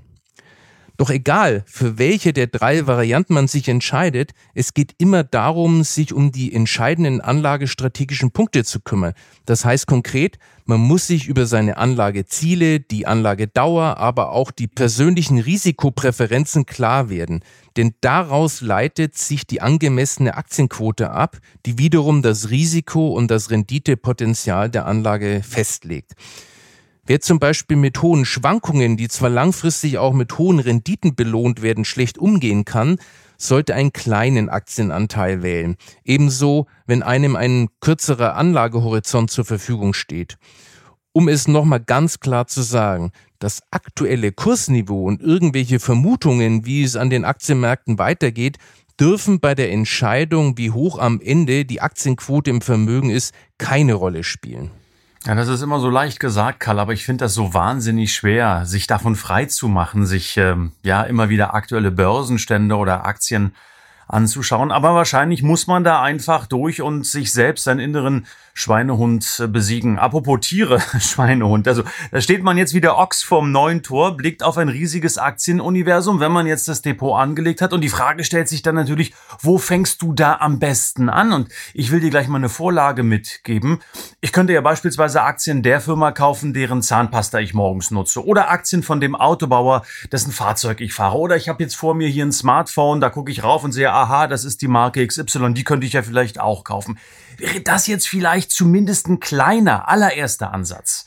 Doch 0.96 1.10
egal, 1.10 1.62
für 1.66 1.98
welche 1.98 2.32
der 2.32 2.46
drei 2.46 2.86
Varianten 2.86 3.34
man 3.34 3.48
sich 3.48 3.68
entscheidet, 3.68 4.32
es 4.54 4.72
geht 4.72 4.94
immer 4.96 5.24
darum, 5.24 5.84
sich 5.84 6.14
um 6.14 6.32
die 6.32 6.54
entscheidenden 6.54 7.20
anlagestrategischen 7.20 8.30
Punkte 8.30 8.64
zu 8.64 8.80
kümmern. 8.80 9.12
Das 9.44 9.66
heißt 9.66 9.86
konkret, 9.86 10.38
man 10.64 10.80
muss 10.80 11.06
sich 11.06 11.28
über 11.28 11.46
seine 11.46 11.76
Anlageziele, 11.76 12.80
die 12.80 13.06
Anlagedauer, 13.06 13.98
aber 13.98 14.32
auch 14.32 14.50
die 14.50 14.66
persönlichen 14.68 15.38
Risikopräferenzen 15.38 16.64
klar 16.64 17.10
werden. 17.10 17.44
Denn 17.76 17.94
daraus 18.00 18.62
leitet 18.62 19.18
sich 19.18 19.46
die 19.46 19.60
angemessene 19.60 20.34
Aktienquote 20.34 21.10
ab, 21.10 21.38
die 21.66 21.78
wiederum 21.78 22.22
das 22.22 22.48
Risiko 22.48 23.08
und 23.08 23.30
das 23.30 23.50
Renditepotenzial 23.50 24.70
der 24.70 24.86
Anlage 24.86 25.42
festlegt. 25.42 26.14
Wer 27.08 27.20
zum 27.20 27.38
Beispiel 27.38 27.76
mit 27.76 28.02
hohen 28.02 28.24
Schwankungen, 28.24 28.96
die 28.96 29.06
zwar 29.06 29.30
langfristig 29.30 29.98
auch 29.98 30.12
mit 30.12 30.38
hohen 30.38 30.58
Renditen 30.58 31.14
belohnt 31.14 31.62
werden, 31.62 31.84
schlecht 31.84 32.18
umgehen 32.18 32.64
kann, 32.64 32.98
sollte 33.38 33.76
einen 33.76 33.92
kleinen 33.92 34.48
Aktienanteil 34.48 35.44
wählen. 35.44 35.76
Ebenso, 36.04 36.66
wenn 36.84 37.04
einem 37.04 37.36
ein 37.36 37.68
kürzerer 37.80 38.34
Anlagehorizont 38.34 39.30
zur 39.30 39.44
Verfügung 39.44 39.94
steht. 39.94 40.36
Um 41.12 41.28
es 41.28 41.46
nochmal 41.46 41.80
ganz 41.80 42.18
klar 42.18 42.48
zu 42.48 42.62
sagen, 42.62 43.12
das 43.38 43.60
aktuelle 43.70 44.32
Kursniveau 44.32 45.04
und 45.04 45.22
irgendwelche 45.22 45.78
Vermutungen, 45.78 46.66
wie 46.66 46.82
es 46.82 46.96
an 46.96 47.08
den 47.08 47.24
Aktienmärkten 47.24 48.00
weitergeht, 48.00 48.58
dürfen 48.98 49.38
bei 49.38 49.54
der 49.54 49.70
Entscheidung, 49.70 50.58
wie 50.58 50.72
hoch 50.72 50.98
am 50.98 51.20
Ende 51.20 51.64
die 51.64 51.80
Aktienquote 51.80 52.50
im 52.50 52.62
Vermögen 52.62 53.10
ist, 53.10 53.32
keine 53.58 53.94
Rolle 53.94 54.24
spielen. 54.24 54.72
Ja, 55.26 55.34
das 55.34 55.48
ist 55.48 55.60
immer 55.60 55.80
so 55.80 55.90
leicht 55.90 56.20
gesagt, 56.20 56.60
Karl, 56.60 56.78
aber 56.78 56.92
ich 56.92 57.04
finde 57.04 57.24
das 57.24 57.34
so 57.34 57.52
wahnsinnig 57.52 58.14
schwer, 58.14 58.64
sich 58.64 58.86
davon 58.86 59.16
frei 59.16 59.46
zu 59.46 59.66
machen, 59.66 60.06
sich 60.06 60.36
ähm, 60.36 60.70
ja 60.84 61.02
immer 61.02 61.28
wieder 61.28 61.52
aktuelle 61.52 61.90
Börsenstände 61.90 62.76
oder 62.76 63.04
Aktien 63.04 63.52
anzuschauen. 64.08 64.70
Aber 64.70 64.94
wahrscheinlich 64.94 65.42
muss 65.42 65.66
man 65.66 65.84
da 65.84 66.02
einfach 66.02 66.46
durch 66.46 66.82
und 66.82 67.06
sich 67.06 67.32
selbst 67.32 67.64
seinen 67.64 67.80
inneren 67.80 68.26
Schweinehund 68.58 69.40
äh, 69.40 69.48
besiegen. 69.48 69.98
Apropos 69.98 70.40
Tiere, 70.40 70.80
Schweinehund. 70.98 71.68
Also 71.68 71.82
da 72.10 72.22
steht 72.22 72.42
man 72.42 72.56
jetzt 72.56 72.72
wie 72.72 72.80
der 72.80 72.96
Ochs 72.96 73.22
vorm 73.22 73.52
neuen 73.52 73.82
Tor, 73.82 74.16
blickt 74.16 74.42
auf 74.42 74.56
ein 74.56 74.70
riesiges 74.70 75.18
Aktienuniversum, 75.18 76.20
wenn 76.20 76.32
man 76.32 76.46
jetzt 76.46 76.66
das 76.66 76.80
Depot 76.80 77.18
angelegt 77.18 77.60
hat. 77.60 77.74
Und 77.74 77.82
die 77.82 77.90
Frage 77.90 78.24
stellt 78.24 78.48
sich 78.48 78.62
dann 78.62 78.74
natürlich, 78.74 79.12
wo 79.40 79.58
fängst 79.58 80.00
du 80.00 80.14
da 80.14 80.36
am 80.36 80.58
besten 80.58 81.10
an? 81.10 81.34
Und 81.34 81.48
ich 81.74 81.90
will 81.90 82.00
dir 82.00 82.08
gleich 82.08 82.28
mal 82.28 82.38
eine 82.38 82.48
Vorlage 82.48 83.02
mitgeben. 83.02 83.80
Ich 84.22 84.32
könnte 84.32 84.54
ja 84.54 84.62
beispielsweise 84.62 85.22
Aktien 85.22 85.62
der 85.62 85.82
Firma 85.82 86.12
kaufen, 86.12 86.54
deren 86.54 86.80
Zahnpasta 86.80 87.40
ich 87.40 87.52
morgens 87.52 87.90
nutze. 87.90 88.24
Oder 88.24 88.50
Aktien 88.50 88.82
von 88.82 89.02
dem 89.02 89.14
Autobauer, 89.14 89.84
dessen 90.12 90.32
Fahrzeug 90.32 90.80
ich 90.80 90.94
fahre. 90.94 91.18
Oder 91.18 91.36
ich 91.36 91.50
habe 91.50 91.62
jetzt 91.62 91.76
vor 91.76 91.94
mir 91.94 92.08
hier 92.08 92.24
ein 92.24 92.32
Smartphone, 92.32 93.02
da 93.02 93.10
gucke 93.10 93.30
ich 93.30 93.44
rauf 93.44 93.64
und 93.64 93.72
sehe, 93.72 93.92
aha, 93.96 94.26
das 94.26 94.44
ist 94.44 94.62
die 94.62 94.68
Marke 94.68 95.06
XY, 95.06 95.54
die 95.54 95.64
könnte 95.64 95.86
ich 95.86 95.94
ja 95.94 96.02
vielleicht 96.02 96.40
auch 96.40 96.64
kaufen. 96.64 96.98
Wäre 97.38 97.60
das 97.60 97.86
jetzt 97.86 98.08
vielleicht 98.08 98.50
zumindest 98.50 99.08
ein 99.08 99.20
kleiner, 99.20 99.88
allererster 99.88 100.52
Ansatz? 100.52 101.06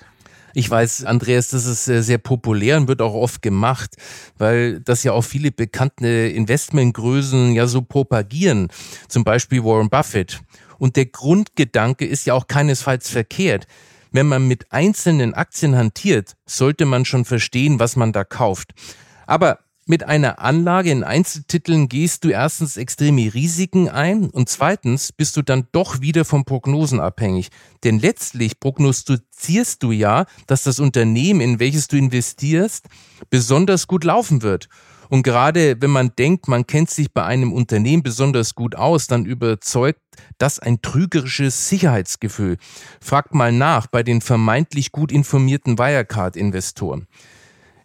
Ich 0.53 0.69
weiß, 0.69 1.05
Andreas, 1.05 1.49
das 1.49 1.65
ist 1.65 1.85
sehr 1.85 2.17
populär 2.17 2.77
und 2.77 2.87
wird 2.87 3.01
auch 3.01 3.13
oft 3.13 3.41
gemacht, 3.41 3.95
weil 4.37 4.79
das 4.79 5.03
ja 5.03 5.11
auch 5.11 5.21
viele 5.21 5.51
bekannte 5.51 6.07
Investmentgrößen 6.07 7.53
ja 7.53 7.67
so 7.67 7.83
propagieren. 7.83 8.69
Zum 9.07 9.23
Beispiel 9.23 9.63
Warren 9.63 9.89
Buffett. 9.89 10.41
Und 10.79 10.95
der 10.95 11.05
Grundgedanke 11.05 12.05
ist 12.05 12.25
ja 12.25 12.33
auch 12.33 12.47
keinesfalls 12.47 13.09
verkehrt. 13.09 13.67
Wenn 14.11 14.27
man 14.27 14.47
mit 14.47 14.71
einzelnen 14.71 15.35
Aktien 15.35 15.75
hantiert, 15.75 16.35
sollte 16.47 16.85
man 16.85 17.05
schon 17.05 17.25
verstehen, 17.25 17.79
was 17.79 17.95
man 17.95 18.11
da 18.11 18.23
kauft. 18.23 18.71
Aber 19.27 19.59
mit 19.89 20.03
einer 20.03 20.37
Anlage 20.37 20.91
in 20.91 21.03
Einzeltiteln 21.03 21.89
gehst 21.89 22.23
du 22.23 22.29
erstens 22.29 22.77
extreme 22.77 23.33
Risiken 23.33 23.89
ein 23.89 24.29
und 24.29 24.47
zweitens 24.47 25.11
bist 25.11 25.35
du 25.35 25.41
dann 25.41 25.65
doch 25.71 25.99
wieder 25.99 26.25
von 26.25 26.45
Prognosen 26.45 26.99
abhängig. 26.99 27.49
Denn 27.83 27.97
letztlich 27.97 28.59
prognostizierst 28.59 29.81
du 29.81 29.91
ja, 29.91 30.27
dass 30.45 30.61
das 30.61 30.79
Unternehmen, 30.79 31.41
in 31.41 31.59
welches 31.59 31.87
du 31.87 31.97
investierst, 31.97 32.85
besonders 33.31 33.87
gut 33.87 34.03
laufen 34.03 34.43
wird. 34.43 34.69
Und 35.09 35.23
gerade 35.23 35.81
wenn 35.81 35.89
man 35.89 36.11
denkt, 36.19 36.47
man 36.47 36.67
kennt 36.67 36.91
sich 36.91 37.11
bei 37.11 37.23
einem 37.23 37.51
Unternehmen 37.51 38.03
besonders 38.03 38.53
gut 38.53 38.75
aus, 38.75 39.07
dann 39.07 39.25
überzeugt 39.25 40.01
das 40.37 40.59
ein 40.59 40.83
trügerisches 40.83 41.67
Sicherheitsgefühl. 41.67 42.57
Fragt 43.01 43.33
mal 43.33 43.51
nach 43.51 43.87
bei 43.87 44.03
den 44.03 44.21
vermeintlich 44.21 44.91
gut 44.91 45.11
informierten 45.11 45.79
Wirecard-Investoren. 45.79 47.07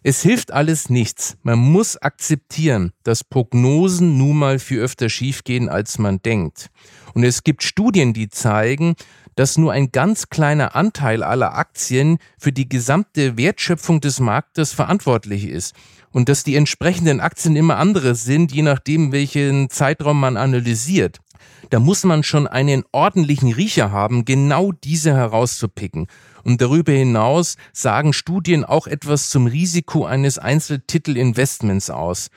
Es 0.07 0.21
hilft 0.21 0.53
alles 0.53 0.91
nichts. 0.91 1.35
Man 1.41 1.57
muss 1.57 1.97
akzeptieren, 1.97 2.91
dass 3.01 3.23
Prognosen 3.23 4.19
nun 4.19 4.37
mal 4.37 4.59
viel 4.59 4.77
öfter 4.77 5.09
schiefgehen, 5.09 5.67
als 5.67 5.97
man 5.97 6.21
denkt. 6.21 6.69
Und 7.15 7.23
es 7.23 7.43
gibt 7.43 7.63
Studien, 7.63 8.13
die 8.13 8.29
zeigen, 8.29 8.93
dass 9.33 9.57
nur 9.57 9.71
ein 9.71 9.91
ganz 9.91 10.29
kleiner 10.29 10.75
Anteil 10.75 11.23
aller 11.23 11.55
Aktien 11.55 12.19
für 12.37 12.51
die 12.51 12.69
gesamte 12.69 13.35
Wertschöpfung 13.35 13.99
des 13.99 14.19
Marktes 14.19 14.73
verantwortlich 14.73 15.47
ist. 15.47 15.73
Und 16.11 16.29
dass 16.29 16.43
die 16.43 16.55
entsprechenden 16.55 17.19
Aktien 17.19 17.55
immer 17.55 17.77
andere 17.77 18.13
sind, 18.13 18.51
je 18.51 18.61
nachdem, 18.61 19.11
welchen 19.11 19.71
Zeitraum 19.71 20.19
man 20.19 20.37
analysiert. 20.37 21.19
Da 21.69 21.79
muss 21.79 22.03
man 22.03 22.23
schon 22.23 22.47
einen 22.47 22.83
ordentlichen 22.91 23.51
Riecher 23.51 23.91
haben, 23.91 24.25
genau 24.25 24.71
diese 24.71 25.13
herauszupicken. 25.13 26.07
Und 26.43 26.61
darüber 26.61 26.91
hinaus 26.91 27.57
sagen 27.73 28.13
Studien 28.13 28.63
auch 28.63 28.87
etwas 28.87 29.29
zum 29.29 29.47
Risiko 29.47 30.05
eines 30.05 30.37
Einzeltitelinvestments 30.37 31.89
aus. 31.89 32.29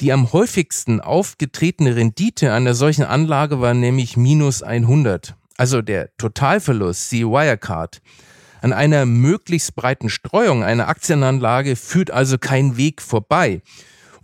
Die 0.00 0.12
am 0.12 0.32
häufigsten 0.32 1.00
aufgetretene 1.00 1.94
Rendite 1.94 2.52
einer 2.52 2.74
solchen 2.74 3.04
Anlage 3.04 3.60
war 3.60 3.74
nämlich 3.74 4.16
minus 4.16 4.62
100. 4.62 5.36
Also 5.56 5.82
der 5.82 6.10
Totalverlust, 6.16 7.10
see 7.10 7.24
Wirecard. 7.24 8.02
An 8.60 8.72
einer 8.72 9.06
möglichst 9.06 9.76
breiten 9.76 10.08
Streuung 10.08 10.64
einer 10.64 10.88
Aktienanlage 10.88 11.76
führt 11.76 12.10
also 12.10 12.38
kein 12.38 12.76
Weg 12.76 13.02
vorbei. 13.02 13.62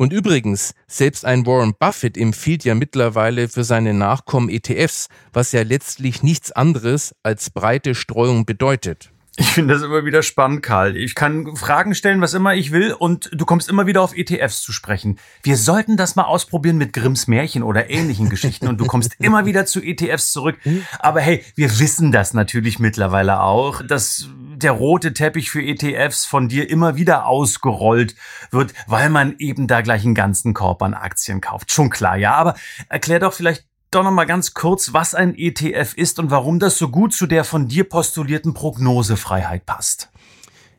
Und 0.01 0.15
übrigens, 0.15 0.73
selbst 0.87 1.27
ein 1.27 1.45
Warren 1.45 1.75
Buffett 1.79 2.17
empfiehlt 2.17 2.65
ja 2.65 2.75
mittlerweile 2.75 3.49
für 3.49 3.65
seine 3.65 3.93
Nachkommen 3.93 4.49
ETFs, 4.49 5.09
was 5.35 5.53
ja 5.53 5.61
letztlich 5.61 6.23
nichts 6.23 6.53
anderes 6.53 7.15
als 7.23 7.51
breite 7.51 7.95
Streuung 7.95 8.47
bedeutet. 8.47 9.13
Ich 9.37 9.49
finde 9.49 9.75
das 9.75 9.83
immer 9.83 10.07
wieder 10.07 10.23
spannend, 10.23 10.63
Karl. 10.63 10.97
Ich 10.97 11.15
kann 11.15 11.55
Fragen 11.55 11.95
stellen, 11.95 12.23
was 12.23 12.33
immer 12.33 12.55
ich 12.55 12.73
will, 12.73 12.95
und 12.95 13.29
du 13.33 13.45
kommst 13.45 13.69
immer 13.69 13.87
wieder 13.87 14.01
auf 14.01 14.17
ETFs 14.17 14.63
zu 14.63 14.73
sprechen. 14.73 15.19
Wir 15.43 15.59
sollten 15.59 15.99
das 15.99 16.17
mal 16.17 16.25
ausprobieren 16.25 16.79
mit 16.79 16.95
Grimms 16.95 17.27
Märchen 17.27 17.63
oder 17.63 17.91
ähnlichen 17.91 18.31
Geschichten, 18.31 18.69
und 18.69 18.81
du 18.81 18.87
kommst 18.87 19.17
immer 19.19 19.45
wieder 19.45 19.67
zu 19.67 19.83
ETFs 19.83 20.33
zurück. 20.33 20.57
Aber 20.99 21.21
hey, 21.21 21.45
wir 21.57 21.79
wissen 21.79 22.11
das 22.11 22.33
natürlich 22.33 22.79
mittlerweile 22.79 23.43
auch, 23.43 23.83
dass 23.83 24.31
der 24.63 24.73
rote 24.73 25.13
Teppich 25.13 25.51
für 25.51 25.63
ETFs 25.63 26.27
von 26.27 26.49
dir 26.49 26.69
immer 26.71 26.97
wieder 26.97 27.27
ausgerollt 27.27 28.15
wird, 28.51 28.75
weil 28.87 29.11
man 29.11 29.35
eben 29.39 29.67
da 29.67 29.81
gleich 29.81 30.05
einen 30.05 30.15
ganzen 30.15 30.55
Korb 30.55 30.83
an 30.83 30.95
Aktien 30.95 31.41
kauft. 31.41 31.73
Schon 31.73 31.91
klar, 31.91 32.17
ja. 32.17 32.35
Aber 32.35 32.55
erklär 32.89 33.19
doch 33.19 33.33
vielleicht 33.33 33.67
doch 33.91 34.05
noch 34.05 34.13
mal 34.13 34.25
ganz 34.25 34.55
kurz, 34.55 34.93
was 34.93 35.15
ein 35.15 35.35
ETF 35.37 35.95
ist 35.95 36.19
und 36.19 36.31
warum 36.31 36.61
das 36.61 36.79
so 36.79 36.89
gut 36.89 37.13
zu 37.13 37.27
der 37.27 37.45
von 37.45 37.67
dir 37.67 37.85
postulierten 37.85 38.55
Prognosefreiheit 38.55 39.67
passt. 39.67 40.11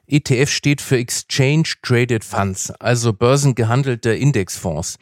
ETF 0.07 0.49
steht 0.49 0.81
für 0.81 0.97
Exchange 0.97 1.73
Traded 1.81 2.23
Funds, 2.23 2.71
also 2.79 3.13
börsengehandelte 3.13 4.13
Indexfonds. 4.13 4.97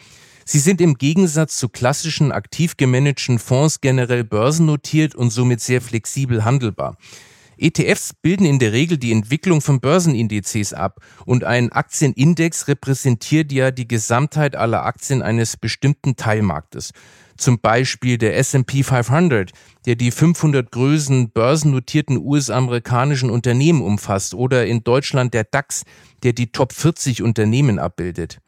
Sie 0.45 0.59
sind 0.59 0.81
im 0.81 0.95
Gegensatz 0.95 1.57
zu 1.57 1.69
klassischen 1.69 2.31
aktiv 2.31 2.77
gemanagten 2.77 3.38
Fonds 3.38 3.81
generell 3.81 4.24
börsennotiert 4.24 5.13
und 5.13 5.29
somit 5.29 5.62
sehr 5.62 5.79
flexibel 5.79 6.43
handelbar. 6.43 6.98
ETFs 7.62 8.13
bilden 8.13 8.46
in 8.46 8.60
der 8.60 8.74
Regel 8.74 8.98
die 8.98 9.12
Entwicklung 9.12 9.62
von 9.62 9.80
Börsenindizes 9.80 10.74
ab 10.74 11.00
und 11.25 11.44
ein 11.44 11.72
Aktienindex 11.72 12.68
repräsentiert 12.68 13.51
ja 13.51 13.72
die 13.72 13.88
Gesamtheit 13.88 14.56
aller 14.56 14.86
Aktien 14.86 15.22
eines 15.22 15.58
bestimmten 15.58 16.16
Teilmarktes 16.16 16.92
zum 17.39 17.60
Beispiel 17.60 18.18
der 18.18 18.38
S&P 18.38 18.84
500, 18.84 19.51
der 19.86 19.96
die 19.96 20.12
500 20.12 20.72
größten 20.72 21.32
börsennotierten 21.32 22.18
US-amerikanischen 22.18 23.30
Unternehmen 23.30 23.82
umfasst, 23.82 24.34
oder 24.34 24.68
in 24.68 24.84
Deutschland 24.84 25.34
der 25.34 25.46
DAX, 25.46 25.84
der 26.24 26.34
die 26.34 26.51
Top 26.51 26.74
40 26.74 27.24
Unternehmen 27.24 27.80
abbildet. 27.80 28.39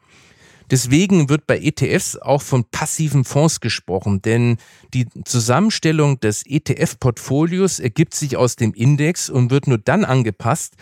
Deswegen 0.72 1.28
wird 1.28 1.48
bei 1.48 1.60
ETFs 1.60 2.16
auch 2.16 2.42
von 2.42 2.64
passiven 2.64 3.26
Fonds 3.26 3.60
gesprochen, 3.60 4.22
denn 4.22 4.58
die 4.94 5.06
Zusammenstellung 5.26 6.22
des 6.22 6.46
ETF-Portfolios 6.46 7.80
ergibt 7.80 8.16
sich 8.16 8.38
aus 8.38 8.56
dem 8.56 8.74
Index 8.74 9.30
und 9.30 9.52
wird 9.52 9.68
nur 9.68 9.78
dann 9.78 10.06
angepasst, 10.06 10.76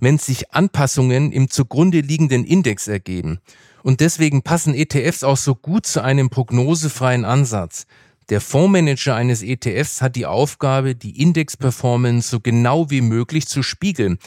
wenn 0.00 0.16
sich 0.16 0.54
Anpassungen 0.54 1.30
im 1.30 1.50
zugrunde 1.50 2.00
liegenden 2.00 2.44
Index 2.44 2.88
ergeben. 2.88 3.38
Und 3.82 4.00
deswegen 4.00 4.40
passen 4.40 4.74
ETFs 4.74 5.22
auch 5.22 5.36
so 5.36 5.54
gut 5.54 5.84
zu 5.84 6.02
einem 6.02 6.30
prognosefreien 6.30 7.26
Ansatz. 7.26 7.86
Der 8.30 8.40
Fondsmanager 8.40 9.14
eines 9.14 9.42
ETFs 9.42 10.00
hat 10.00 10.16
die 10.16 10.24
Aufgabe, 10.24 10.94
die 10.94 11.20
Index-Performance 11.20 12.30
so 12.30 12.40
genau 12.40 12.88
wie 12.88 13.02
möglich 13.02 13.46
zu 13.46 13.62
spiegeln. 13.62 14.18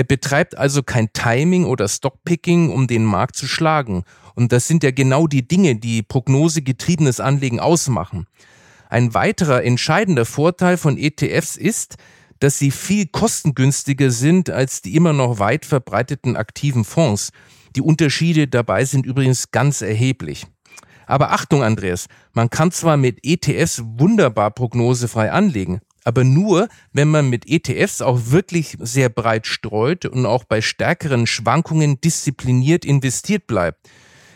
Er 0.00 0.04
betreibt 0.04 0.56
also 0.56 0.82
kein 0.82 1.12
Timing 1.12 1.66
oder 1.66 1.86
Stockpicking, 1.86 2.70
um 2.70 2.86
den 2.86 3.04
Markt 3.04 3.36
zu 3.36 3.46
schlagen. 3.46 4.04
Und 4.34 4.50
das 4.50 4.66
sind 4.66 4.82
ja 4.82 4.92
genau 4.92 5.26
die 5.26 5.46
Dinge, 5.46 5.76
die 5.76 6.02
prognosegetriebenes 6.02 7.20
Anlegen 7.20 7.60
ausmachen. 7.60 8.26
Ein 8.88 9.12
weiterer 9.12 9.62
entscheidender 9.62 10.24
Vorteil 10.24 10.78
von 10.78 10.96
ETFs 10.96 11.58
ist, 11.58 11.96
dass 12.38 12.58
sie 12.58 12.70
viel 12.70 13.08
kostengünstiger 13.08 14.10
sind 14.10 14.48
als 14.48 14.80
die 14.80 14.96
immer 14.96 15.12
noch 15.12 15.38
weit 15.38 15.66
verbreiteten 15.66 16.34
aktiven 16.34 16.84
Fonds. 16.84 17.30
Die 17.76 17.82
Unterschiede 17.82 18.48
dabei 18.48 18.86
sind 18.86 19.04
übrigens 19.04 19.50
ganz 19.50 19.82
erheblich. 19.82 20.46
Aber 21.04 21.32
Achtung, 21.32 21.62
Andreas, 21.62 22.06
man 22.32 22.48
kann 22.48 22.72
zwar 22.72 22.96
mit 22.96 23.18
ETFs 23.22 23.82
wunderbar 23.84 24.50
prognosefrei 24.50 25.30
anlegen, 25.30 25.82
aber 26.04 26.24
nur, 26.24 26.68
wenn 26.92 27.08
man 27.08 27.28
mit 27.28 27.48
ETFs 27.48 28.02
auch 28.02 28.18
wirklich 28.26 28.76
sehr 28.80 29.08
breit 29.08 29.46
streut 29.46 30.06
und 30.06 30.26
auch 30.26 30.44
bei 30.44 30.60
stärkeren 30.60 31.26
Schwankungen 31.26 32.00
diszipliniert 32.00 32.84
investiert 32.84 33.46
bleibt. 33.46 33.88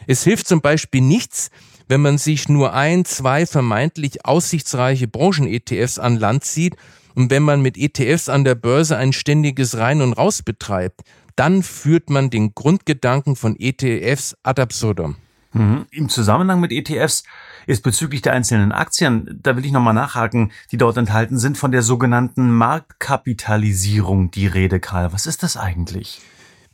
Es 0.07 0.25
hilft 0.25 0.47
zum 0.47 0.61
Beispiel 0.61 1.01
nichts, 1.01 1.51
wenn 1.89 2.01
man 2.01 2.19
sich 2.19 2.49
nur 2.49 2.73
ein, 2.73 3.05
zwei 3.05 3.47
vermeintlich 3.47 4.25
aussichtsreiche 4.25 5.09
Branchen-ETFs 5.09 5.99
an 5.99 6.19
Land 6.19 6.45
zieht 6.45 6.77
und 7.15 7.31
wenn 7.31 7.43
man 7.43 7.63
mit 7.63 7.77
ETFs 7.77 8.29
an 8.29 8.45
der 8.45 8.55
Börse 8.55 8.97
ein 8.97 9.13
ständiges 9.13 9.77
Rein 9.77 10.03
und 10.03 10.15
Raus 10.15 10.43
betreibt, 10.43 11.03
dann 11.37 11.63
führt 11.63 12.11
man 12.11 12.31
den 12.31 12.55
Grundgedanken 12.55 13.37
von 13.37 13.57
ETFs 13.59 14.37
ad 14.43 14.61
absurdum. 14.61 15.17
Mhm. 15.55 15.87
Im 15.91 16.09
Zusammenhang 16.09 16.61
mit 16.61 16.73
ETFs 16.73 17.25
ist 17.67 17.83
bezüglich 17.83 18.21
der 18.23 18.35
einzelnen 18.35 18.73
Aktien, 18.73 19.41
da 19.43 19.57
will 19.57 19.65
ich 19.65 19.73
nochmal 19.73 19.95
nachhaken, 19.95 20.53
die 20.71 20.77
dort 20.77 20.97
enthalten 20.97 21.39
sind, 21.39 21.57
von 21.57 21.73
der 21.73 21.83
sogenannten 21.83 22.51
Marktkapitalisierung 22.51 24.31
die 24.31 24.47
Rede, 24.47 24.81
Karl. 24.81 25.13
Was 25.13 25.27
ist 25.27 25.43
das 25.43 25.57
eigentlich? 25.57 26.21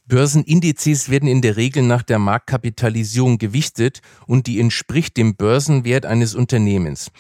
Börsenindizes 0.07 1.09
werden 1.09 1.29
in 1.29 1.41
der 1.41 1.57
Regel 1.57 1.85
nach 1.85 2.03
der 2.03 2.19
Marktkapitalisierung 2.19 3.39
gewichtet 3.39 4.01
und 4.27 4.49
die 4.49 4.59
entspricht 4.59 5.17
dem 5.17 5.37
Börsenwert 5.37 6.05
eines 6.05 6.35
Unternehmens. 6.35 7.13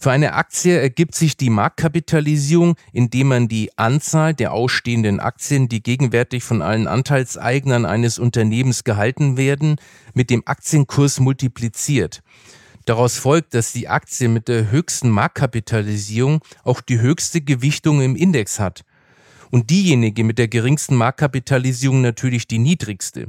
Für 0.00 0.12
eine 0.12 0.34
Aktie 0.34 0.78
ergibt 0.78 1.16
sich 1.16 1.36
die 1.36 1.50
Marktkapitalisierung, 1.50 2.76
indem 2.92 3.28
man 3.28 3.48
die 3.48 3.76
Anzahl 3.76 4.32
der 4.32 4.52
ausstehenden 4.52 5.18
Aktien, 5.18 5.68
die 5.68 5.82
gegenwärtig 5.82 6.44
von 6.44 6.62
allen 6.62 6.86
Anteilseignern 6.86 7.84
eines 7.84 8.20
Unternehmens 8.20 8.84
gehalten 8.84 9.36
werden, 9.36 9.74
mit 10.14 10.30
dem 10.30 10.44
Aktienkurs 10.46 11.18
multipliziert. 11.18 12.22
Daraus 12.84 13.18
folgt, 13.18 13.54
dass 13.54 13.72
die 13.72 13.88
Aktie 13.88 14.28
mit 14.28 14.46
der 14.46 14.70
höchsten 14.70 15.10
Marktkapitalisierung 15.10 16.42
auch 16.62 16.80
die 16.80 17.00
höchste 17.00 17.40
Gewichtung 17.40 18.00
im 18.00 18.14
Index 18.14 18.60
hat. 18.60 18.84
Und 19.50 19.68
diejenige 19.70 20.22
mit 20.22 20.38
der 20.38 20.46
geringsten 20.46 20.94
Marktkapitalisierung 20.94 22.02
natürlich 22.02 22.46
die 22.46 22.58
niedrigste. 22.58 23.28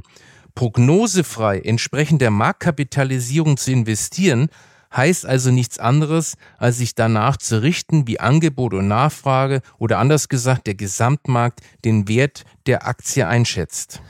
Prognosefrei 0.54 1.58
entsprechend 1.58 2.22
der 2.22 2.30
Marktkapitalisierung 2.30 3.56
zu 3.56 3.72
investieren, 3.72 4.50
heißt 4.94 5.26
also 5.26 5.50
nichts 5.50 5.78
anderes, 5.78 6.36
als 6.58 6.78
sich 6.78 6.94
danach 6.94 7.36
zu 7.36 7.62
richten, 7.62 8.06
wie 8.06 8.20
Angebot 8.20 8.74
und 8.74 8.88
Nachfrage 8.88 9.62
oder 9.78 9.98
anders 9.98 10.28
gesagt 10.28 10.66
der 10.66 10.74
Gesamtmarkt 10.74 11.60
den 11.84 12.08
Wert 12.08 12.44
der 12.66 12.86
Aktie 12.86 13.26
einschätzt. 13.26 14.00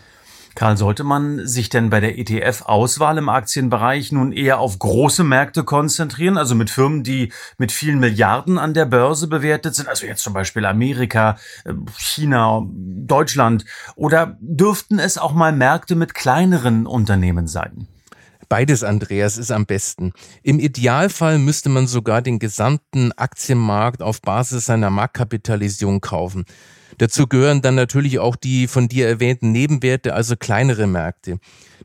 Karl, 0.55 0.77
sollte 0.77 1.05
man 1.05 1.47
sich 1.47 1.69
denn 1.69 1.91
bei 1.91 2.01
der 2.01 2.19
ETF-Auswahl 2.19 3.19
im 3.19 3.29
Aktienbereich 3.29 4.11
nun 4.13 4.33
eher 4.33 4.59
auf 4.59 4.79
große 4.79 5.23
Märkte 5.23 5.65
konzentrieren, 5.65 6.37
also 6.37 6.55
mit 6.55 6.71
Firmen, 6.71 7.03
die 7.03 7.33
mit 7.57 7.71
vielen 7.73 8.01
Milliarden 8.01 8.59
an 8.59 8.75
der 8.75 8.85
Börse 8.85 9.29
bewertet 9.29 9.75
sind, 9.75 9.89
also 9.89 10.07
jetzt 10.07 10.23
zum 10.23 10.33
Beispiel 10.33 10.67
Amerika, 10.67 11.39
äh, 11.65 11.73
China, 11.97 12.67
Deutschland, 12.67 13.65
oder 13.95 14.37
dürften 14.41 14.99
es 14.99 15.19
auch 15.19 15.33
mal 15.33 15.53
Märkte 15.53 15.95
mit 15.95 16.15
kleineren 16.15 16.87
Unternehmen 16.87 17.47
sein? 17.47 17.87
Beides, 18.51 18.83
Andreas, 18.83 19.39
ist 19.39 19.53
am 19.53 19.65
besten. 19.65 20.13
Im 20.43 20.59
Idealfall 20.59 21.39
müsste 21.39 21.69
man 21.69 21.87
sogar 21.87 22.21
den 22.21 22.41
gesamten 22.41 23.13
Aktienmarkt 23.13 24.03
auf 24.03 24.21
Basis 24.21 24.67
seiner 24.67 24.91
Marktkapitalisierung 24.91 26.01
kaufen. 26.01 26.45
Dazu 26.99 27.29
gehören 27.29 27.63
dann 27.63 27.77
natürlich 27.77 28.19
auch 28.19 28.35
die 28.35 28.67
von 28.67 28.89
dir 28.89 29.07
erwähnten 29.07 29.53
Nebenwerte, 29.53 30.15
also 30.15 30.35
kleinere 30.35 30.89
Märkte. 30.89 31.39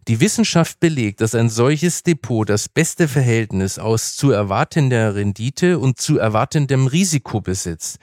Die 0.07 0.19
Wissenschaft 0.19 0.79
belegt, 0.79 1.21
dass 1.21 1.35
ein 1.35 1.49
solches 1.49 2.01
Depot 2.01 2.49
das 2.49 2.67
beste 2.67 3.07
Verhältnis 3.07 3.77
aus 3.77 4.15
zu 4.15 4.31
erwartender 4.31 5.13
Rendite 5.13 5.77
und 5.77 5.99
zu 5.99 6.17
erwartendem 6.17 6.87
Risiko 6.87 7.41
besitzt. 7.41 7.99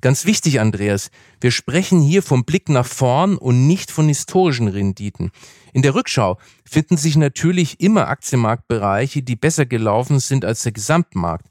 Ganz 0.00 0.24
wichtig, 0.24 0.60
Andreas, 0.60 1.10
wir 1.42 1.50
sprechen 1.50 2.00
hier 2.00 2.22
vom 2.22 2.44
Blick 2.44 2.70
nach 2.70 2.86
vorn 2.86 3.36
und 3.36 3.66
nicht 3.66 3.90
von 3.90 4.08
historischen 4.08 4.68
Renditen. 4.68 5.30
In 5.74 5.82
der 5.82 5.94
Rückschau 5.94 6.38
finden 6.64 6.96
sich 6.96 7.16
natürlich 7.16 7.80
immer 7.80 8.08
Aktienmarktbereiche, 8.08 9.22
die 9.22 9.36
besser 9.36 9.66
gelaufen 9.66 10.18
sind 10.18 10.46
als 10.46 10.62
der 10.62 10.72
Gesamtmarkt, 10.72 11.46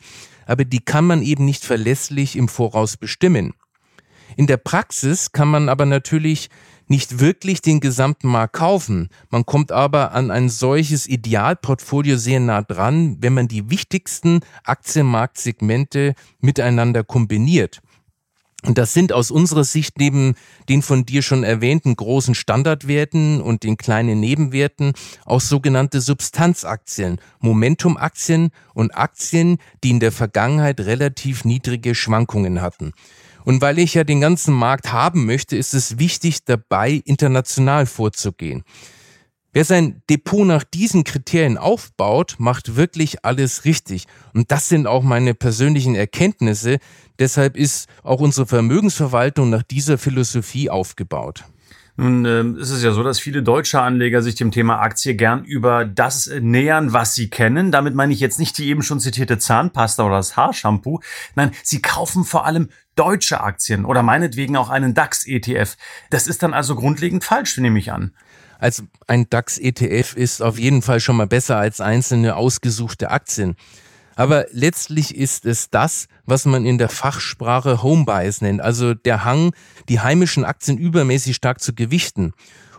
aber 0.47 0.65
die 0.65 0.79
kann 0.79 1.05
man 1.05 1.21
eben 1.21 1.45
nicht 1.45 1.63
verlässlich 1.63 2.35
im 2.35 2.47
Voraus 2.47 2.97
bestimmen. 2.97 3.53
In 4.35 4.47
der 4.47 4.57
Praxis 4.57 5.31
kann 5.31 5.47
man 5.47 5.69
aber 5.69 5.85
natürlich 5.85 6.49
nicht 6.87 7.19
wirklich 7.19 7.61
den 7.61 7.79
gesamten 7.79 8.29
Markt 8.29 8.53
kaufen. 8.53 9.09
Man 9.29 9.45
kommt 9.45 9.71
aber 9.71 10.11
an 10.13 10.31
ein 10.31 10.49
solches 10.49 11.07
Idealportfolio 11.07 12.17
sehr 12.17 12.39
nah 12.39 12.63
dran, 12.63 13.17
wenn 13.19 13.35
man 13.35 13.47
die 13.47 13.69
wichtigsten 13.69 14.39
Aktienmarktsegmente 14.63 16.15
miteinander 16.41 17.03
kombiniert. 17.03 17.81
Und 18.65 18.77
das 18.77 18.93
sind 18.93 19.13
aus 19.13 19.31
unserer 19.31 19.63
Sicht 19.63 19.99
neben 19.99 20.35
den 20.67 20.81
von 20.81 21.05
dir 21.05 21.21
schon 21.21 21.43
erwähnten 21.43 21.95
großen 21.95 22.35
Standardwerten 22.35 23.41
und 23.41 23.63
den 23.63 23.77
kleinen 23.77 24.19
Nebenwerten 24.19 24.93
auch 25.25 25.39
sogenannte 25.39 26.01
Substanzaktien, 26.01 27.21
Momentumaktien 27.39 28.49
und 28.73 28.91
Aktien, 28.91 29.59
die 29.83 29.91
in 29.91 30.01
der 30.01 30.11
Vergangenheit 30.11 30.81
relativ 30.81 31.45
niedrige 31.45 31.95
Schwankungen 31.95 32.61
hatten. 32.61 32.91
Und 33.45 33.61
weil 33.61 33.79
ich 33.79 33.93
ja 33.93 34.03
den 34.03 34.19
ganzen 34.19 34.53
Markt 34.53 34.91
haben 34.91 35.25
möchte, 35.25 35.55
ist 35.55 35.73
es 35.73 35.97
wichtig, 35.97 36.43
dabei 36.43 37.01
international 37.05 37.85
vorzugehen. 37.85 38.63
Wer 39.51 39.65
sein 39.65 40.03
Depot 40.09 40.45
nach 40.45 40.63
diesen 40.63 41.03
Kriterien 41.03 41.57
aufbaut, 41.57 42.35
macht 42.37 42.75
wirklich 42.75 43.25
alles 43.25 43.65
richtig. 43.65 44.05
Und 44.33 44.51
das 44.51 44.69
sind 44.69 44.85
auch 44.85 45.01
meine 45.01 45.33
persönlichen 45.33 45.95
Erkenntnisse. 45.95 46.77
Deshalb 47.17 47.57
ist 47.57 47.89
auch 48.03 48.19
unsere 48.19 48.45
Vermögensverwaltung 48.45 49.49
nach 49.49 49.63
dieser 49.63 49.97
Philosophie 49.97 50.69
aufgebaut. 50.69 51.45
Nun 51.99 52.23
äh, 52.23 52.61
ist 52.61 52.69
es 52.69 52.81
ja 52.81 52.91
so, 52.91 53.03
dass 53.03 53.19
viele 53.19 53.43
deutsche 53.43 53.81
Anleger 53.81 54.21
sich 54.21 54.35
dem 54.35 54.51
Thema 54.51 54.79
Aktie 54.79 55.15
gern 55.15 55.43
über 55.43 55.83
das 55.83 56.31
nähern, 56.39 56.93
was 56.93 57.13
sie 57.13 57.29
kennen. 57.29 57.71
Damit 57.71 57.93
meine 57.93 58.13
ich 58.13 58.21
jetzt 58.21 58.39
nicht 58.39 58.57
die 58.57 58.67
eben 58.69 58.83
schon 58.83 59.01
zitierte 59.01 59.37
Zahnpasta 59.37 60.05
oder 60.05 60.15
das 60.15 60.37
Haarshampoo. 60.37 61.01
Nein, 61.35 61.51
sie 61.61 61.81
kaufen 61.81 62.23
vor 62.23 62.45
allem 62.45 62.69
deutsche 62.95 63.41
Aktien 63.41 63.83
oder 63.83 64.01
meinetwegen 64.01 64.55
auch 64.55 64.69
einen 64.69 64.93
DAX-ETF. 64.93 65.75
Das 66.09 66.27
ist 66.27 66.41
dann 66.41 66.53
also 66.53 66.75
grundlegend 66.75 67.25
falsch, 67.25 67.57
nehme 67.57 67.79
ich 67.79 67.91
an. 67.91 68.13
Also 68.59 68.83
ein 69.07 69.27
DAX-ETF 69.29 70.15
ist 70.15 70.41
auf 70.43 70.59
jeden 70.59 70.81
Fall 70.81 70.99
schon 70.99 71.15
mal 71.15 71.27
besser 71.27 71.57
als 71.57 71.81
einzelne 71.81 72.35
ausgesuchte 72.35 73.09
Aktien. 73.09 73.55
Aber 74.15 74.47
letztlich 74.51 75.15
ist 75.15 75.45
es 75.45 75.69
das, 75.69 76.07
was 76.25 76.45
man 76.45 76.65
in 76.65 76.77
der 76.77 76.89
Fachsprache 76.89 77.81
Homebias 77.81 78.41
nennt, 78.41 78.59
also 78.59 78.93
der 78.93 79.23
Hang, 79.23 79.53
die 79.87 80.01
heimischen 80.01 80.43
Aktien 80.43 80.77
übermäßig 80.77 81.37
stark 81.37 81.61
zu 81.61 81.73
gewichten. 81.73 82.33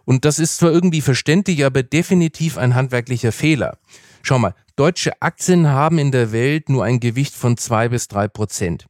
Und 0.04 0.26
das 0.26 0.38
ist 0.38 0.58
zwar 0.58 0.70
irgendwie 0.70 1.00
verständlich, 1.00 1.64
aber 1.64 1.82
definitiv 1.82 2.58
ein 2.58 2.74
handwerklicher 2.74 3.32
Fehler. 3.32 3.78
Schau 4.22 4.38
mal, 4.38 4.54
deutsche 4.76 5.22
Aktien 5.22 5.68
haben 5.68 5.98
in 5.98 6.12
der 6.12 6.30
Welt 6.32 6.68
nur 6.68 6.84
ein 6.84 7.00
Gewicht 7.00 7.34
von 7.34 7.56
zwei 7.56 7.88
bis 7.88 8.06
drei 8.06 8.28
Prozent. 8.28 8.86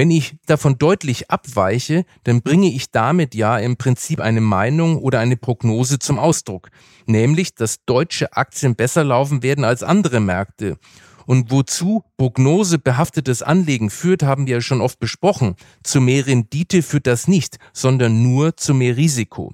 Wenn 0.00 0.10
ich 0.10 0.36
davon 0.46 0.78
deutlich 0.78 1.30
abweiche, 1.30 2.06
dann 2.24 2.40
bringe 2.40 2.68
ich 2.68 2.90
damit 2.90 3.34
ja 3.34 3.58
im 3.58 3.76
Prinzip 3.76 4.18
eine 4.20 4.40
Meinung 4.40 4.96
oder 4.96 5.20
eine 5.20 5.36
Prognose 5.36 5.98
zum 5.98 6.18
Ausdruck, 6.18 6.70
nämlich, 7.04 7.54
dass 7.54 7.84
deutsche 7.84 8.32
Aktien 8.32 8.76
besser 8.76 9.04
laufen 9.04 9.42
werden 9.42 9.62
als 9.62 9.82
andere 9.82 10.20
Märkte. 10.20 10.78
Und 11.26 11.50
wozu 11.50 12.02
prognosebehaftetes 12.16 13.42
Anlegen 13.42 13.90
führt, 13.90 14.22
haben 14.22 14.46
wir 14.46 14.54
ja 14.54 14.60
schon 14.62 14.80
oft 14.80 14.98
besprochen. 15.00 15.54
Zu 15.82 16.00
mehr 16.00 16.26
Rendite 16.26 16.80
führt 16.80 17.06
das 17.06 17.28
nicht, 17.28 17.58
sondern 17.74 18.22
nur 18.22 18.56
zu 18.56 18.72
mehr 18.72 18.96
Risiko. 18.96 19.52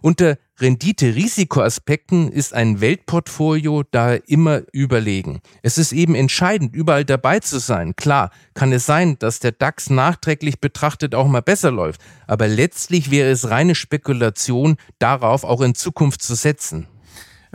Unter 0.00 0.38
Rendite-Risikoaspekten 0.58 2.32
ist 2.32 2.54
ein 2.54 2.80
Weltportfolio 2.80 3.82
da 3.90 4.14
immer 4.14 4.62
überlegen. 4.72 5.40
Es 5.62 5.76
ist 5.76 5.92
eben 5.92 6.14
entscheidend, 6.14 6.74
überall 6.74 7.04
dabei 7.04 7.40
zu 7.40 7.58
sein. 7.58 7.94
Klar, 7.94 8.30
kann 8.54 8.72
es 8.72 8.86
sein, 8.86 9.18
dass 9.18 9.38
der 9.38 9.52
DAX 9.52 9.90
nachträglich 9.90 10.58
betrachtet 10.58 11.14
auch 11.14 11.28
mal 11.28 11.42
besser 11.42 11.70
läuft, 11.70 12.00
aber 12.26 12.48
letztlich 12.48 13.10
wäre 13.10 13.30
es 13.30 13.50
reine 13.50 13.74
Spekulation, 13.74 14.76
darauf 14.98 15.44
auch 15.44 15.60
in 15.60 15.74
Zukunft 15.74 16.22
zu 16.22 16.34
setzen. 16.34 16.86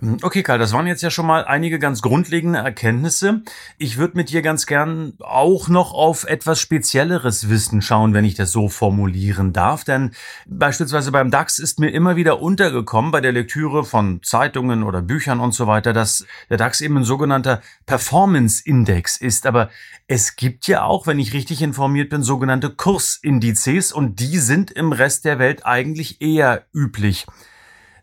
Ähm, 0.02 0.18
okay, 0.22 0.44
Karl, 0.44 0.60
das 0.60 0.74
waren 0.74 0.88
jetzt 0.88 1.02
ja 1.02 1.10
schon 1.10 1.26
mal 1.26 1.46
einige 1.46 1.80
ganz 1.80 2.02
grundlegende 2.02 2.60
Erkenntnisse. 2.60 3.42
Ich 3.78 3.98
würde 3.98 4.18
mit 4.18 4.30
dir 4.30 4.42
ganz 4.42 4.66
gern 4.66 5.14
auch 5.20 5.68
noch 5.68 5.94
auf 5.94 6.24
etwas 6.26 6.60
spezielleres 6.60 7.50
Wissen 7.50 7.82
schauen, 7.82 8.14
wenn 8.14 8.26
ich 8.26 8.36
das 8.36 8.52
so 8.52 8.70
formulieren 8.70 9.54
darf. 9.54 9.84
Denn 9.84 10.12
beispielsweise 10.48 11.12
beim 11.12 11.32
DAX 11.32 11.60
ist 11.60 11.80
mir 11.80 11.90
immer 11.90 12.16
wieder 12.16 12.42
untergekommen 12.42 13.12
bei 13.12 13.22
der 13.22 13.32
Lektüre 13.32 13.84
von 13.84 14.22
Zeitungen 14.24 14.84
oder 14.84 15.02
Büchern 15.02 15.40
und 15.40 15.54
so 15.54 15.68
weiter, 15.68 15.94
dass 15.94 16.26
der 16.50 16.58
DAX 16.58 16.82
eben 16.82 16.98
ein 16.98 17.04
sogenannter 17.04 17.62
Performance-Index 17.86 19.18
ist. 19.18 19.46
Aber 19.46 19.70
es 20.08 20.36
gibt 20.36 20.68
ja 20.68 20.84
auch, 20.84 21.08
wenn 21.08 21.20
ich 21.20 21.34
richtig 21.34 21.62
informiert 21.62 22.10
bin, 22.10 22.24
sogenannte 22.24 22.70
Kursindizes 22.70 23.92
und 23.92 24.20
die 24.20 24.38
sind 24.38 24.72
im 24.72 24.92
Rest 24.92 25.26
der 25.26 25.40
Welt 25.40 25.66
eigentlich 25.66 26.22
eher 26.22 26.66
üblich 26.74 27.26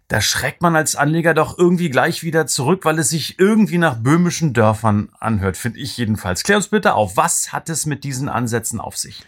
da 0.08 0.22
schreckt 0.22 0.62
man 0.62 0.74
als 0.74 0.96
Anleger 0.96 1.34
doch 1.34 1.58
irgendwie 1.58 1.90
gleich 1.90 2.22
wieder 2.22 2.46
zurück, 2.46 2.84
weil 2.84 2.98
es 2.98 3.10
sich 3.10 3.38
irgendwie 3.38 3.76
nach 3.76 3.96
böhmischen 3.96 4.54
Dörfern 4.54 5.10
anhört, 5.20 5.58
finde 5.58 5.78
ich 5.80 5.96
jedenfalls. 5.98 6.42
Klär 6.42 6.56
uns 6.56 6.68
bitte 6.68 6.94
auf, 6.94 7.16
was 7.18 7.52
hat 7.52 7.68
es 7.68 7.84
mit 7.84 8.04
diesen 8.04 8.30
Ansätzen 8.30 8.80
auf 8.80 8.96
sich? 8.96 9.22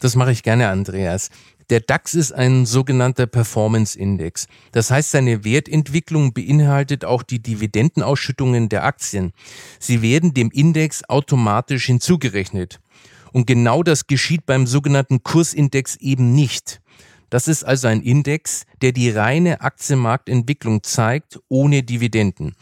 Das 0.00 0.16
mache 0.16 0.32
ich 0.32 0.42
gerne, 0.42 0.68
Andreas. 0.68 1.30
Der 1.70 1.80
DAX 1.80 2.14
ist 2.14 2.32
ein 2.32 2.66
sogenannter 2.66 3.26
Performance 3.26 3.98
Index. 3.98 4.48
Das 4.72 4.90
heißt, 4.90 5.12
seine 5.12 5.44
Wertentwicklung 5.44 6.34
beinhaltet 6.34 7.04
auch 7.04 7.22
die 7.22 7.40
Dividendenausschüttungen 7.40 8.68
der 8.68 8.84
Aktien. 8.84 9.32
Sie 9.78 10.02
werden 10.02 10.34
dem 10.34 10.50
Index 10.50 11.08
automatisch 11.08 11.86
hinzugerechnet. 11.86 12.80
Und 13.32 13.46
genau 13.46 13.82
das 13.82 14.08
geschieht 14.08 14.46
beim 14.46 14.66
sogenannten 14.66 15.22
Kursindex 15.22 15.96
eben 15.96 16.34
nicht. 16.34 16.80
Das 17.34 17.48
ist 17.48 17.64
also 17.64 17.88
ein 17.88 18.00
Index, 18.00 18.62
der 18.80 18.92
die 18.92 19.10
reine 19.10 19.60
Aktienmarktentwicklung 19.60 20.84
zeigt, 20.84 21.40
ohne 21.48 21.82
Dividenden. 21.82 22.54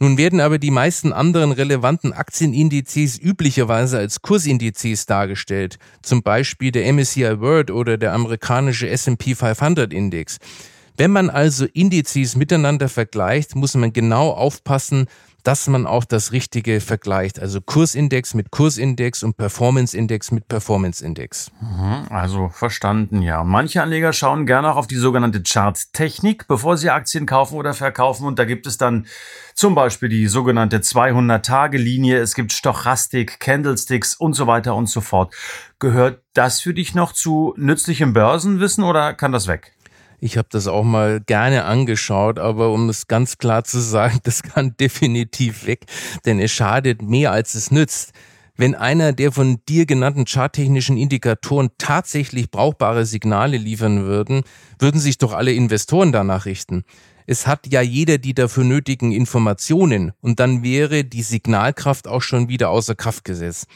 Nun 0.00 0.18
werden 0.18 0.40
aber 0.40 0.58
die 0.58 0.70
meisten 0.70 1.14
anderen 1.14 1.50
relevanten 1.50 2.12
Aktienindizes 2.12 3.18
üblicherweise 3.18 3.96
als 3.96 4.20
Kursindizes 4.20 5.06
dargestellt, 5.06 5.78
zum 6.02 6.22
Beispiel 6.22 6.72
der 6.72 6.92
MSCI 6.92 7.40
World 7.40 7.70
oder 7.70 7.96
der 7.96 8.12
amerikanische 8.12 8.90
S&P 8.90 9.34
500 9.34 9.94
Index. 9.94 10.36
Wenn 10.98 11.10
man 11.10 11.30
also 11.30 11.64
Indizes 11.64 12.36
miteinander 12.36 12.90
vergleicht, 12.90 13.54
muss 13.54 13.76
man 13.76 13.94
genau 13.94 14.32
aufpassen, 14.32 15.06
dass 15.48 15.66
man 15.66 15.86
auch 15.86 16.04
das 16.04 16.32
Richtige 16.32 16.78
vergleicht. 16.78 17.40
Also 17.40 17.62
Kursindex 17.62 18.34
mit 18.34 18.50
Kursindex 18.50 19.22
und 19.22 19.38
Performanceindex 19.38 20.30
mit 20.30 20.46
Performanceindex. 20.46 21.50
Mhm, 21.62 22.08
also 22.10 22.50
verstanden, 22.50 23.22
ja. 23.22 23.42
Manche 23.44 23.82
Anleger 23.82 24.12
schauen 24.12 24.44
gerne 24.44 24.70
auch 24.70 24.76
auf 24.76 24.88
die 24.88 24.96
sogenannte 24.96 25.42
Charttechnik, 25.42 26.48
bevor 26.48 26.76
sie 26.76 26.90
Aktien 26.90 27.24
kaufen 27.24 27.54
oder 27.54 27.72
verkaufen. 27.72 28.26
Und 28.26 28.38
da 28.38 28.44
gibt 28.44 28.66
es 28.66 28.76
dann 28.76 29.06
zum 29.54 29.74
Beispiel 29.74 30.10
die 30.10 30.26
sogenannte 30.26 30.80
200-Tage-Linie. 30.80 32.18
Es 32.18 32.34
gibt 32.34 32.52
Stochastik, 32.52 33.40
Candlesticks 33.40 34.14
und 34.16 34.34
so 34.34 34.46
weiter 34.46 34.74
und 34.74 34.90
so 34.90 35.00
fort. 35.00 35.34
Gehört 35.78 36.20
das 36.34 36.60
für 36.60 36.74
dich 36.74 36.94
noch 36.94 37.12
zu 37.12 37.54
nützlichem 37.56 38.12
Börsenwissen 38.12 38.84
oder 38.84 39.14
kann 39.14 39.32
das 39.32 39.46
weg? 39.46 39.72
Ich 40.20 40.36
habe 40.36 40.48
das 40.50 40.66
auch 40.66 40.82
mal 40.82 41.20
gerne 41.20 41.64
angeschaut, 41.64 42.38
aber 42.38 42.72
um 42.72 42.88
es 42.88 43.06
ganz 43.06 43.38
klar 43.38 43.64
zu 43.64 43.80
sagen, 43.80 44.18
das 44.24 44.42
kann 44.42 44.76
definitiv 44.78 45.66
weg, 45.66 45.86
denn 46.24 46.40
es 46.40 46.50
schadet 46.50 47.02
mehr 47.02 47.32
als 47.32 47.54
es 47.54 47.70
nützt. 47.70 48.12
Wenn 48.56 48.74
einer 48.74 49.12
der 49.12 49.30
von 49.30 49.60
dir 49.68 49.86
genannten 49.86 50.24
charttechnischen 50.24 50.96
Indikatoren 50.96 51.70
tatsächlich 51.78 52.50
brauchbare 52.50 53.06
Signale 53.06 53.56
liefern 53.56 54.04
würden, 54.04 54.42
würden 54.80 55.00
sich 55.00 55.16
doch 55.18 55.32
alle 55.32 55.52
Investoren 55.52 56.10
danach 56.10 56.44
richten. 56.44 56.82
Es 57.28 57.46
hat 57.46 57.68
ja 57.70 57.82
jeder 57.82 58.18
die 58.18 58.34
dafür 58.34 58.64
nötigen 58.64 59.12
Informationen 59.12 60.12
und 60.20 60.40
dann 60.40 60.64
wäre 60.64 61.04
die 61.04 61.22
Signalkraft 61.22 62.08
auch 62.08 62.22
schon 62.22 62.48
wieder 62.48 62.70
außer 62.70 62.96
Kraft 62.96 63.24
gesetzt. 63.24 63.68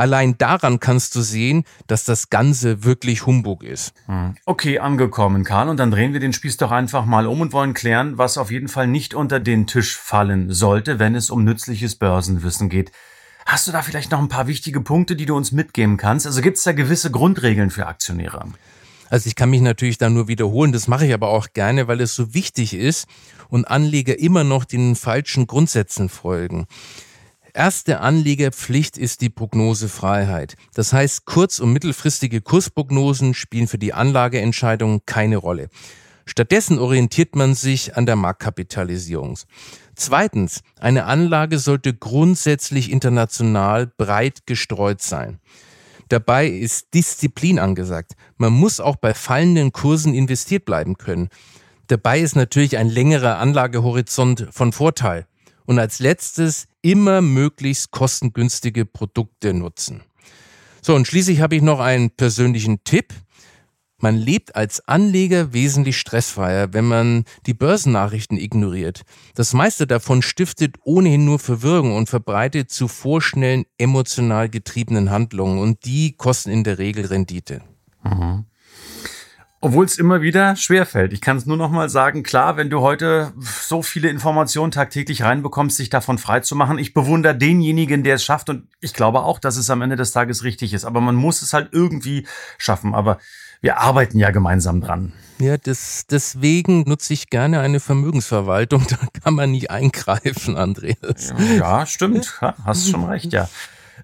Allein 0.00 0.38
daran 0.38 0.80
kannst 0.80 1.14
du 1.14 1.20
sehen, 1.20 1.64
dass 1.86 2.04
das 2.04 2.30
Ganze 2.30 2.84
wirklich 2.84 3.26
Humbug 3.26 3.62
ist. 3.62 3.92
Okay, 4.46 4.78
angekommen, 4.78 5.44
Karl. 5.44 5.68
Und 5.68 5.76
dann 5.76 5.90
drehen 5.90 6.14
wir 6.14 6.20
den 6.20 6.32
Spieß 6.32 6.56
doch 6.56 6.70
einfach 6.70 7.04
mal 7.04 7.26
um 7.26 7.42
und 7.42 7.52
wollen 7.52 7.74
klären, 7.74 8.16
was 8.16 8.38
auf 8.38 8.50
jeden 8.50 8.68
Fall 8.68 8.86
nicht 8.86 9.12
unter 9.12 9.40
den 9.40 9.66
Tisch 9.66 9.98
fallen 9.98 10.54
sollte, 10.54 10.98
wenn 10.98 11.14
es 11.14 11.28
um 11.28 11.44
nützliches 11.44 11.96
Börsenwissen 11.96 12.70
geht. 12.70 12.92
Hast 13.44 13.66
du 13.66 13.72
da 13.72 13.82
vielleicht 13.82 14.10
noch 14.10 14.20
ein 14.20 14.30
paar 14.30 14.46
wichtige 14.46 14.80
Punkte, 14.80 15.16
die 15.16 15.26
du 15.26 15.36
uns 15.36 15.52
mitgeben 15.52 15.98
kannst? 15.98 16.26
Also 16.26 16.40
gibt 16.40 16.56
es 16.56 16.62
da 16.62 16.72
gewisse 16.72 17.10
Grundregeln 17.10 17.68
für 17.68 17.86
Aktionäre? 17.86 18.46
Also 19.10 19.26
ich 19.26 19.34
kann 19.34 19.50
mich 19.50 19.60
natürlich 19.60 19.98
da 19.98 20.08
nur 20.08 20.28
wiederholen, 20.28 20.72
das 20.72 20.88
mache 20.88 21.04
ich 21.04 21.12
aber 21.12 21.28
auch 21.28 21.48
gerne, 21.52 21.88
weil 21.88 22.00
es 22.00 22.14
so 22.14 22.32
wichtig 22.32 22.72
ist 22.72 23.06
und 23.50 23.66
Anleger 23.66 24.18
immer 24.18 24.44
noch 24.44 24.64
den 24.64 24.96
falschen 24.96 25.46
Grundsätzen 25.46 26.08
folgen. 26.08 26.66
Erste 27.52 28.00
Anlegerpflicht 28.00 28.96
ist 28.96 29.22
die 29.22 29.30
Prognosefreiheit. 29.30 30.56
Das 30.74 30.92
heißt, 30.92 31.24
kurz- 31.24 31.58
und 31.58 31.72
mittelfristige 31.72 32.40
Kursprognosen 32.40 33.34
spielen 33.34 33.66
für 33.66 33.78
die 33.78 33.92
Anlageentscheidung 33.92 35.02
keine 35.04 35.36
Rolle. 35.36 35.68
Stattdessen 36.26 36.78
orientiert 36.78 37.34
man 37.34 37.54
sich 37.54 37.96
an 37.96 38.06
der 38.06 38.14
Marktkapitalisierung. 38.14 39.36
Zweitens, 39.96 40.62
eine 40.78 41.06
Anlage 41.06 41.58
sollte 41.58 41.92
grundsätzlich 41.92 42.92
international 42.92 43.88
breit 43.88 44.46
gestreut 44.46 45.02
sein. 45.02 45.40
Dabei 46.08 46.46
ist 46.46 46.94
Disziplin 46.94 47.58
angesagt. 47.58 48.12
Man 48.36 48.52
muss 48.52 48.78
auch 48.80 48.96
bei 48.96 49.12
fallenden 49.12 49.72
Kursen 49.72 50.14
investiert 50.14 50.64
bleiben 50.64 50.98
können. 50.98 51.30
Dabei 51.88 52.20
ist 52.20 52.36
natürlich 52.36 52.76
ein 52.76 52.88
längerer 52.88 53.38
Anlagehorizont 53.38 54.48
von 54.52 54.72
Vorteil. 54.72 55.26
Und 55.66 55.78
als 55.78 55.98
letztes 55.98 56.66
immer 56.82 57.20
möglichst 57.20 57.90
kostengünstige 57.90 58.84
Produkte 58.84 59.54
nutzen. 59.54 60.02
So, 60.82 60.94
und 60.94 61.06
schließlich 61.06 61.40
habe 61.40 61.56
ich 61.56 61.62
noch 61.62 61.80
einen 61.80 62.10
persönlichen 62.10 62.84
Tipp. 62.84 63.12
Man 63.98 64.16
lebt 64.16 64.56
als 64.56 64.80
Anleger 64.88 65.52
wesentlich 65.52 65.98
stressfreier, 65.98 66.72
wenn 66.72 66.86
man 66.86 67.24
die 67.44 67.52
Börsennachrichten 67.52 68.38
ignoriert. 68.38 69.02
Das 69.34 69.52
meiste 69.52 69.86
davon 69.86 70.22
stiftet 70.22 70.76
ohnehin 70.84 71.26
nur 71.26 71.38
Verwirrung 71.38 71.94
und 71.94 72.08
verbreitet 72.08 72.70
zu 72.70 72.88
vorschnellen, 72.88 73.66
emotional 73.76 74.48
getriebenen 74.48 75.10
Handlungen 75.10 75.58
und 75.58 75.84
die 75.84 76.12
kosten 76.12 76.50
in 76.50 76.64
der 76.64 76.78
Regel 76.78 77.04
Rendite. 77.06 77.60
Mhm. 78.02 78.46
Obwohl 79.62 79.84
es 79.84 79.98
immer 79.98 80.22
wieder 80.22 80.56
schwerfällt. 80.56 81.12
Ich 81.12 81.20
kann 81.20 81.36
es 81.36 81.44
nur 81.44 81.58
noch 81.58 81.70
mal 81.70 81.90
sagen, 81.90 82.22
klar, 82.22 82.56
wenn 82.56 82.70
du 82.70 82.80
heute 82.80 83.34
so 83.38 83.82
viele 83.82 84.08
Informationen 84.08 84.70
tagtäglich 84.70 85.22
reinbekommst, 85.22 85.76
sich 85.76 85.90
davon 85.90 86.16
frei 86.16 86.40
zu 86.40 86.56
machen. 86.56 86.78
Ich 86.78 86.94
bewundere 86.94 87.36
denjenigen, 87.36 88.02
der 88.02 88.14
es 88.14 88.24
schafft 88.24 88.48
und 88.48 88.68
ich 88.80 88.94
glaube 88.94 89.22
auch, 89.22 89.38
dass 89.38 89.58
es 89.58 89.68
am 89.68 89.82
Ende 89.82 89.96
des 89.96 90.12
Tages 90.12 90.44
richtig 90.44 90.72
ist. 90.72 90.86
Aber 90.86 91.02
man 91.02 91.14
muss 91.14 91.42
es 91.42 91.52
halt 91.52 91.68
irgendwie 91.72 92.26
schaffen. 92.56 92.94
Aber 92.94 93.18
wir 93.60 93.76
arbeiten 93.76 94.18
ja 94.18 94.30
gemeinsam 94.30 94.80
dran. 94.80 95.12
Ja, 95.38 95.58
das, 95.58 96.06
deswegen 96.10 96.84
nutze 96.86 97.12
ich 97.12 97.28
gerne 97.28 97.60
eine 97.60 97.80
Vermögensverwaltung. 97.80 98.86
Da 98.90 98.96
kann 99.22 99.34
man 99.34 99.50
nicht 99.50 99.70
eingreifen, 99.70 100.56
Andreas. 100.56 101.34
Ja, 101.58 101.84
stimmt. 101.84 102.38
Ja, 102.40 102.54
hast 102.64 102.90
schon 102.90 103.04
recht, 103.04 103.32
ja. 103.34 103.48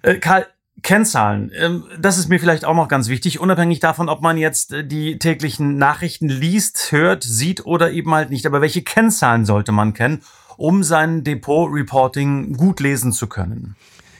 Äh, 0.03 0.15
Karl, 0.15 0.45
Kennzahlen, 0.87 1.51
ähm, 1.59 1.83
das 1.99 2.17
ist 2.17 2.29
mir 2.29 2.39
vielleicht 2.39 2.63
auch 2.63 2.73
noch 2.73 2.87
ganz 2.87 3.09
wichtig, 3.09 3.41
unabhängig 3.41 3.81
davon, 3.81 4.07
ob 4.07 4.21
man 4.21 4.37
jetzt 4.37 4.71
äh, 4.71 4.85
die 4.85 5.19
täglichen 5.19 5.77
Nachrichten 5.77 6.29
liest, 6.29 6.93
hört, 6.93 7.25
sieht 7.25 7.65
oder 7.65 7.91
eben 7.91 8.15
halt 8.15 8.29
nicht. 8.29 8.45
Aber 8.45 8.61
welche 8.61 8.83
Kennzahlen 8.83 9.45
sollte 9.45 9.73
man 9.73 9.93
kennen, 9.93 10.21
um 10.55 10.83
sein 10.83 11.25
Depot-Reporting 11.25 12.53
gut 12.53 12.79
lesen 12.79 13.11
zu 13.11 13.27
können? 13.27 13.75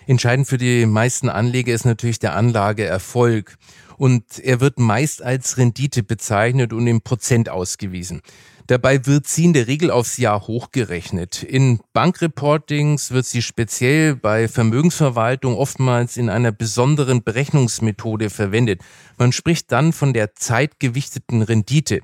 Entscheidend 0.08 0.49
für 0.49 0.58
die 0.58 0.86
meisten 0.86 1.30
Anleger 1.30 1.73
ist 1.73 1.86
natürlich 1.86 2.19
der 2.19 2.36
Anlageerfolg. 2.36 3.58
Und 3.95 4.38
er 4.38 4.60
wird 4.60 4.77
meist 4.77 5.21
als 5.21 5.58
Rendite 5.58 6.03
bezeichnet 6.03 6.73
und 6.73 6.86
im 6.86 6.99
Prozent 6.99 7.47
ausgewiesen. 7.47 8.21
Dabei 8.67 9.06
wird 9.06 9.27
sie 9.27 9.45
in 9.45 9.53
der 9.53 9.67
Regel 9.67 9.91
aufs 9.91 10.17
Jahr 10.17 10.45
hochgerechnet. 10.45 11.41
In 11.41 11.80
Bankreportings 11.93 13.12
wird 13.12 13.25
sie 13.25 13.41
speziell 13.41 14.17
bei 14.17 14.49
Vermögensverwaltung 14.49 15.56
oftmals 15.56 16.17
in 16.17 16.30
einer 16.30 16.51
besonderen 16.51 17.23
Berechnungsmethode 17.23 18.30
verwendet. 18.30 18.82
Man 19.17 19.32
spricht 19.32 19.71
dann 19.71 19.93
von 19.93 20.12
der 20.12 20.36
zeitgewichteten 20.36 21.43
Rendite. 21.43 22.01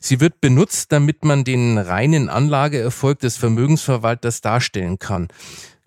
Sie 0.00 0.20
wird 0.20 0.42
benutzt, 0.42 0.92
damit 0.92 1.24
man 1.24 1.44
den 1.44 1.78
reinen 1.78 2.28
Anlageerfolg 2.28 3.18
des 3.20 3.38
Vermögensverwalters 3.38 4.42
darstellen 4.42 4.98
kann. 4.98 5.28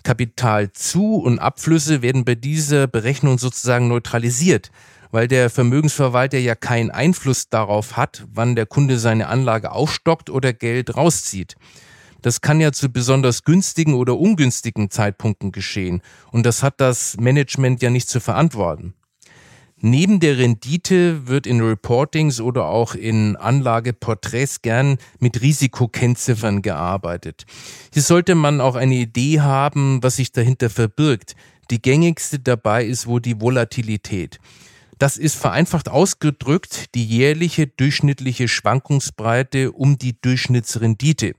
Kapitalzu- 0.04 1.22
und 1.22 1.38
Abflüsse 1.38 2.02
werden 2.02 2.26
bei 2.26 2.34
dieser 2.34 2.88
Berechnung 2.88 3.38
sozusagen 3.38 3.88
neutralisiert. 3.88 4.72
Weil 5.12 5.28
der 5.28 5.50
Vermögensverwalter 5.50 6.38
ja 6.38 6.56
keinen 6.56 6.91
Einfluss 6.91 7.50
darauf 7.50 7.98
hat, 7.98 8.26
wann 8.34 8.56
der 8.56 8.65
Kunde 8.65 9.00
seine 9.00 9.28
Anlage 9.28 9.72
aufstockt 9.72 10.30
oder 10.30 10.54
Geld 10.54 10.95
rauszieht. 10.95 11.56
Das 12.22 12.41
kann 12.41 12.60
ja 12.60 12.72
zu 12.72 12.89
besonders 12.89 13.43
günstigen 13.43 13.93
oder 13.93 14.17
ungünstigen 14.17 14.89
Zeitpunkten 14.89 15.52
geschehen 15.52 16.02
und 16.32 16.45
das 16.45 16.63
hat 16.63 16.82
das 16.82 17.17
Management 17.17 17.82
ja 17.82 17.89
nicht 17.89 18.10
zu 18.10 18.19
verantworten. 18.19 18.93
Neben 19.82 20.19
der 20.19 20.38
Rendite 20.38 21.28
wird 21.28 21.48
in 21.48 21.62
Reportings 21.62 22.41
oder 22.41 22.65
auch 22.65 22.95
in 22.95 23.38
Anlageporträts 23.38 24.62
gern 24.62 24.98
mit 25.19 25.41
Risikokennziffern 25.41 26.62
gearbeitet. 26.62 27.45
Hier 27.93 28.02
sollte 28.02 28.36
man 28.36 28.60
auch 28.60 28.76
eine 28.76 28.95
Idee 28.95 29.39
haben, 29.39 30.04
was 30.04 30.17
sich 30.17 30.34
dahinter 30.34 30.69
verbirgt. 30.69 31.38
Die 31.72 31.82
gängigste 31.82 32.39
dabei 32.39 32.84
ist 32.84 33.08
wohl 33.08 33.22
die 33.22 33.39
Volatilität. 33.39 34.39
Das 34.99 35.15
ist 35.15 35.35
vereinfacht 35.35 35.88
ausgedrückt 35.88 36.93
die 36.93 37.05
jährliche 37.05 37.67
durchschnittliche 37.67 38.49
Schwankungsbreite 38.49 39.71
um 39.71 39.97
die 39.97 40.19
Durchschnittsrendite. 40.21 41.35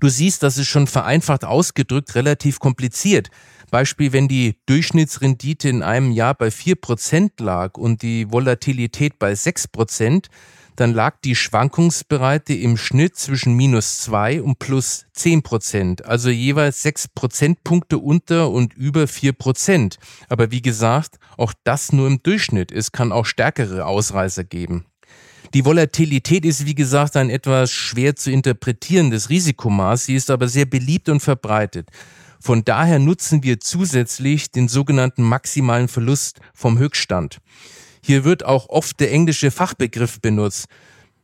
Du 0.00 0.08
siehst, 0.08 0.42
das 0.42 0.56
ist 0.56 0.68
schon 0.68 0.86
vereinfacht 0.86 1.44
ausgedrückt 1.44 2.14
relativ 2.14 2.58
kompliziert. 2.58 3.28
Beispiel, 3.70 4.12
wenn 4.14 4.28
die 4.28 4.56
Durchschnittsrendite 4.64 5.68
in 5.68 5.82
einem 5.82 6.10
Jahr 6.10 6.34
bei 6.34 6.50
vier 6.50 6.74
Prozent 6.74 7.38
lag 7.38 7.76
und 7.76 8.00
die 8.00 8.32
Volatilität 8.32 9.18
bei 9.18 9.34
sechs 9.34 9.68
Prozent, 9.68 10.28
dann 10.76 10.92
lag 10.92 11.16
die 11.24 11.34
Schwankungsbreite 11.34 12.54
im 12.54 12.76
Schnitt 12.76 13.16
zwischen 13.16 13.54
minus 13.54 13.98
zwei 14.00 14.40
und 14.40 14.58
plus 14.58 15.06
zehn 15.12 15.42
Prozent, 15.42 16.04
also 16.04 16.30
jeweils 16.30 16.82
sechs 16.82 17.08
Prozentpunkte 17.08 17.98
unter 17.98 18.50
und 18.50 18.74
über 18.74 19.08
vier 19.08 19.32
Prozent. 19.32 19.98
Aber 20.28 20.50
wie 20.50 20.62
gesagt, 20.62 21.18
auch 21.36 21.52
das 21.64 21.92
nur 21.92 22.06
im 22.06 22.22
Durchschnitt. 22.22 22.70
Es 22.70 22.92
kann 22.92 23.12
auch 23.12 23.26
stärkere 23.26 23.86
Ausreißer 23.86 24.44
geben. 24.44 24.86
Die 25.54 25.64
Volatilität 25.64 26.44
ist, 26.44 26.66
wie 26.66 26.74
gesagt, 26.74 27.16
ein 27.16 27.30
etwas 27.30 27.70
schwer 27.70 28.16
zu 28.16 28.30
interpretierendes 28.30 29.30
Risikomaß. 29.30 30.06
Sie 30.06 30.14
ist 30.14 30.30
aber 30.30 30.48
sehr 30.48 30.66
beliebt 30.66 31.08
und 31.08 31.20
verbreitet. 31.20 31.88
Von 32.40 32.64
daher 32.64 32.98
nutzen 32.98 33.42
wir 33.42 33.60
zusätzlich 33.60 34.50
den 34.50 34.68
sogenannten 34.68 35.22
maximalen 35.22 35.88
Verlust 35.88 36.40
vom 36.54 36.78
Höchststand. 36.78 37.38
Hier 38.06 38.22
wird 38.22 38.44
auch 38.44 38.68
oft 38.68 39.00
der 39.00 39.10
englische 39.10 39.50
Fachbegriff 39.50 40.20
benutzt. 40.20 40.66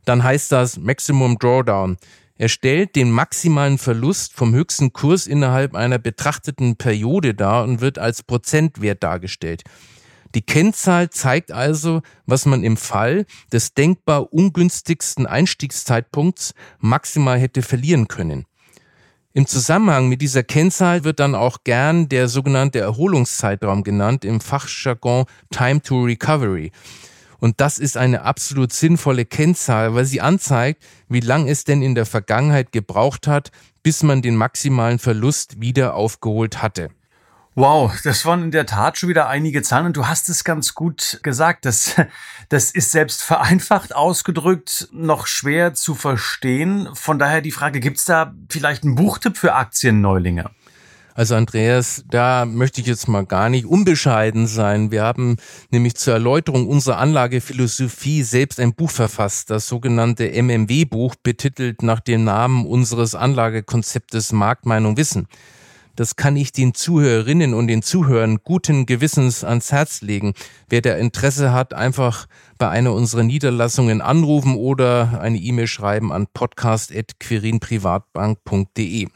Dann 0.05 0.25
heißt 0.25 0.51
das 0.51 0.79
Maximum 0.79 1.39
Drawdown. 1.39 1.97
Er 2.37 2.49
stellt 2.49 2.97
den 2.97 3.13
maximalen 3.13 3.79
Verlust 3.79 4.33
vom 4.33 4.53
höchsten 4.53 4.93
Kurs 4.93 5.29
innerhalb 5.29 5.77
einer 5.77 6.01
betrachteten 6.01 6.75
Periode 6.75 7.35
dar 7.35 7.63
und 7.63 7.81
wird 7.81 8.01
als 8.01 8.25
Prozentwert 8.25 9.05
dargestellt. 9.05 9.63
Die 10.35 10.43
Kennzahl 10.43 11.09
zeigt 11.11 11.53
also, 11.53 12.03
was 12.27 12.47
man 12.47 12.65
im 12.65 12.77
Fall 12.77 13.27
des 13.53 13.75
denkbar 13.75 14.33
ungünstigsten 14.33 15.25
Einstiegszeitpunkts 15.25 16.53
maximal 16.81 17.39
hätte 17.39 17.63
verlieren 17.63 18.09
können. 18.09 18.45
Im 19.35 19.47
Zusammenhang 19.47 20.11
mit 20.11 20.21
dieser 20.21 20.43
Kennzahl 20.43 21.05
wird 21.05 21.19
dann 21.19 21.35
auch 21.35 21.65
gern 21.65 22.07
der 22.07 22.29
sogenannte 22.29 22.81
Erholungszeitraum 22.81 23.83
genannt, 23.83 24.27
im 24.27 24.43
Fachjargon 24.43 25.25
Time 25.51 25.81
to 25.81 26.03
Recovery. 26.03 26.71
Und 27.39 27.59
das 27.59 27.79
ist 27.79 27.97
eine 27.97 28.23
absolut 28.23 28.75
sinnvolle 28.75 29.25
Kennzahl, 29.25 29.95
weil 29.95 30.05
sie 30.05 30.21
anzeigt, 30.21 30.83
wie 31.09 31.21
lang 31.21 31.49
es 31.49 31.65
denn 31.65 31.81
in 31.81 31.95
der 31.95 32.05
Vergangenheit 32.05 32.73
gebraucht 32.73 33.27
hat, 33.27 33.51
bis 33.83 34.03
man 34.03 34.21
den 34.21 34.37
maximalen 34.37 34.99
Verlust 34.99 35.63
wieder 35.63 35.95
aufgeholt 35.95 36.61
hatte. 36.61 36.91
Wow, 37.55 37.93
das 38.03 38.25
waren 38.25 38.45
in 38.45 38.51
der 38.51 38.65
Tat 38.65 38.97
schon 38.97 39.11
wieder 39.11 39.29
einige 39.29 39.61
Zahlen 39.61 39.85
und 39.85 39.97
du 39.99 40.07
hast 40.07 40.31
es 40.31 40.43
ganz 40.43 40.75
gut 40.75 41.21
gesagt. 41.23 41.67
Das, 41.67 41.97
das 42.49 42.71
ist 42.71 42.93
selbst 42.93 43.23
vereinfacht 43.23 43.95
ausgedrückt 43.95 44.89
noch 44.91 45.27
schwer 45.27 45.75
zu 45.75 45.95
verstehen. 45.95 46.89
Von 46.95 47.19
daher 47.19 47.43
die 47.43 47.51
Frage, 47.51 47.81
gibt 47.81 47.99
es 47.99 48.07
da 48.07 48.33
vielleicht 48.49 48.85
einen 48.85 48.95
Buchtipp 48.95 49.37
für 49.37 49.55
Aktienneulinge? 49.55 50.51
Also 51.15 51.35
Andreas, 51.35 52.05
da 52.09 52.47
möchte 52.47 52.81
ich 52.81 52.87
jetzt 52.87 53.07
mal 53.07 53.27
gar 53.27 53.51
nicht 53.51 53.67
unbescheiden 53.67 54.47
sein. 54.47 54.91
Wir 54.91 55.03
haben 55.03 55.37
nämlich 55.71 55.97
zur 55.97 56.15
Erläuterung 56.15 56.67
unserer 56.67 56.97
Anlagephilosophie 56.97 58.23
selbst 58.23 58.61
ein 58.61 58.75
Buch 58.75 58.91
verfasst, 58.91 59.51
das 59.51 59.69
sogenannte 59.69 60.31
MMW-Buch, 60.43 61.17
betitelt 61.23 61.83
nach 61.83 62.01
dem 62.01 62.25
Namen 62.25 62.65
unseres 62.65 63.15
Anlagekonzeptes 63.15 64.33
Marktmeinung 64.33 64.97
Wissen. 64.97 65.29
Das 65.97 66.17
kann 66.17 66.37
ich 66.37 66.53
den 66.53 66.75
Zuhörerinnen 66.75 67.55
und 67.55 67.67
den 67.67 67.83
Zuhörern 67.83 68.39
guten 68.43 68.87
Gewissens 68.87 69.45
ans 69.45 69.73
Herz 69.73 70.01
legen. 70.01 70.33
Wer 70.69 70.81
da 70.81 70.95
Interesse 70.95 71.53
hat, 71.53 71.75
einfach 71.75 72.27
bei 72.59 72.69
einer 72.69 72.93
unserer 72.93 73.25
Niederlassungen 73.25 74.01
anrufen 74.01 74.55
oder 74.57 75.21
eine 75.21 75.39
E-Mail 75.39 75.67
schreiben 75.67 76.13
an 76.13 76.29
podcast.quirinprivatbank.de. 76.33 79.09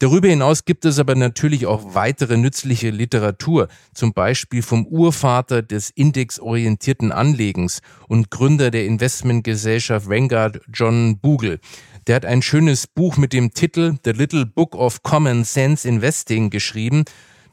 Darüber 0.00 0.28
hinaus 0.28 0.64
gibt 0.64 0.86
es 0.86 0.98
aber 0.98 1.14
natürlich 1.14 1.66
auch 1.66 1.94
weitere 1.94 2.38
nützliche 2.38 2.88
Literatur, 2.88 3.68
zum 3.92 4.14
Beispiel 4.14 4.62
vom 4.62 4.86
Urvater 4.86 5.60
des 5.60 5.90
indexorientierten 5.90 7.12
Anlegens 7.12 7.82
und 8.08 8.30
Gründer 8.30 8.70
der 8.70 8.86
Investmentgesellschaft 8.86 10.08
Vanguard, 10.08 10.62
John 10.72 11.18
Bogle. 11.18 11.60
Der 12.06 12.16
hat 12.16 12.24
ein 12.24 12.42
schönes 12.42 12.86
Buch 12.86 13.16
mit 13.16 13.32
dem 13.32 13.52
Titel 13.52 13.96
The 14.04 14.12
Little 14.12 14.46
Book 14.46 14.74
of 14.74 15.02
Common 15.02 15.44
Sense 15.44 15.86
Investing 15.86 16.50
geschrieben, 16.50 17.04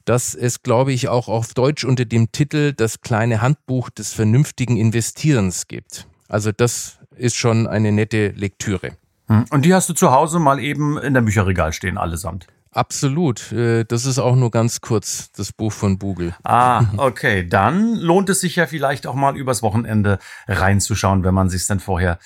das 0.05 0.35
es, 0.35 0.63
glaube 0.63 0.93
ich, 0.93 1.09
auch 1.09 1.27
auf 1.27 1.53
Deutsch 1.53 1.83
unter 1.83 2.05
dem 2.05 2.31
Titel 2.31 2.71
Das 2.73 3.01
kleine 3.01 3.41
Handbuch 3.41 3.89
des 3.89 4.13
vernünftigen 4.13 4.77
Investierens 4.77 5.67
gibt. 5.67 6.07
Also 6.29 6.51
das 6.51 6.99
ist 7.15 7.35
schon 7.35 7.67
eine 7.67 7.91
nette 7.91 8.29
Lektüre. 8.29 8.91
Hm. 9.27 9.45
Und 9.49 9.65
die 9.65 9.73
hast 9.73 9.89
du 9.89 9.93
zu 9.93 10.11
Hause 10.11 10.39
mal 10.39 10.59
eben 10.59 10.97
in 10.97 11.13
der 11.13 11.21
Bücherregal 11.21 11.73
stehen, 11.73 11.97
allesamt. 11.97 12.47
Absolut. 12.71 13.51
Äh, 13.51 13.83
das 13.83 14.05
ist 14.05 14.19
auch 14.19 14.35
nur 14.35 14.51
ganz 14.51 14.79
kurz, 14.81 15.31
das 15.33 15.51
Buch 15.51 15.73
von 15.73 15.99
Google. 15.99 16.35
Ah, 16.43 16.85
okay. 16.97 17.45
Dann 17.47 17.95
lohnt 17.95 18.29
es 18.29 18.39
sich 18.39 18.55
ja 18.55 18.67
vielleicht 18.67 19.07
auch 19.07 19.15
mal 19.15 19.35
übers 19.35 19.61
Wochenende 19.61 20.19
reinzuschauen, 20.47 21.23
wenn 21.23 21.33
man 21.33 21.49
sich 21.49 21.67
dann 21.67 21.79
vorher 21.79 22.19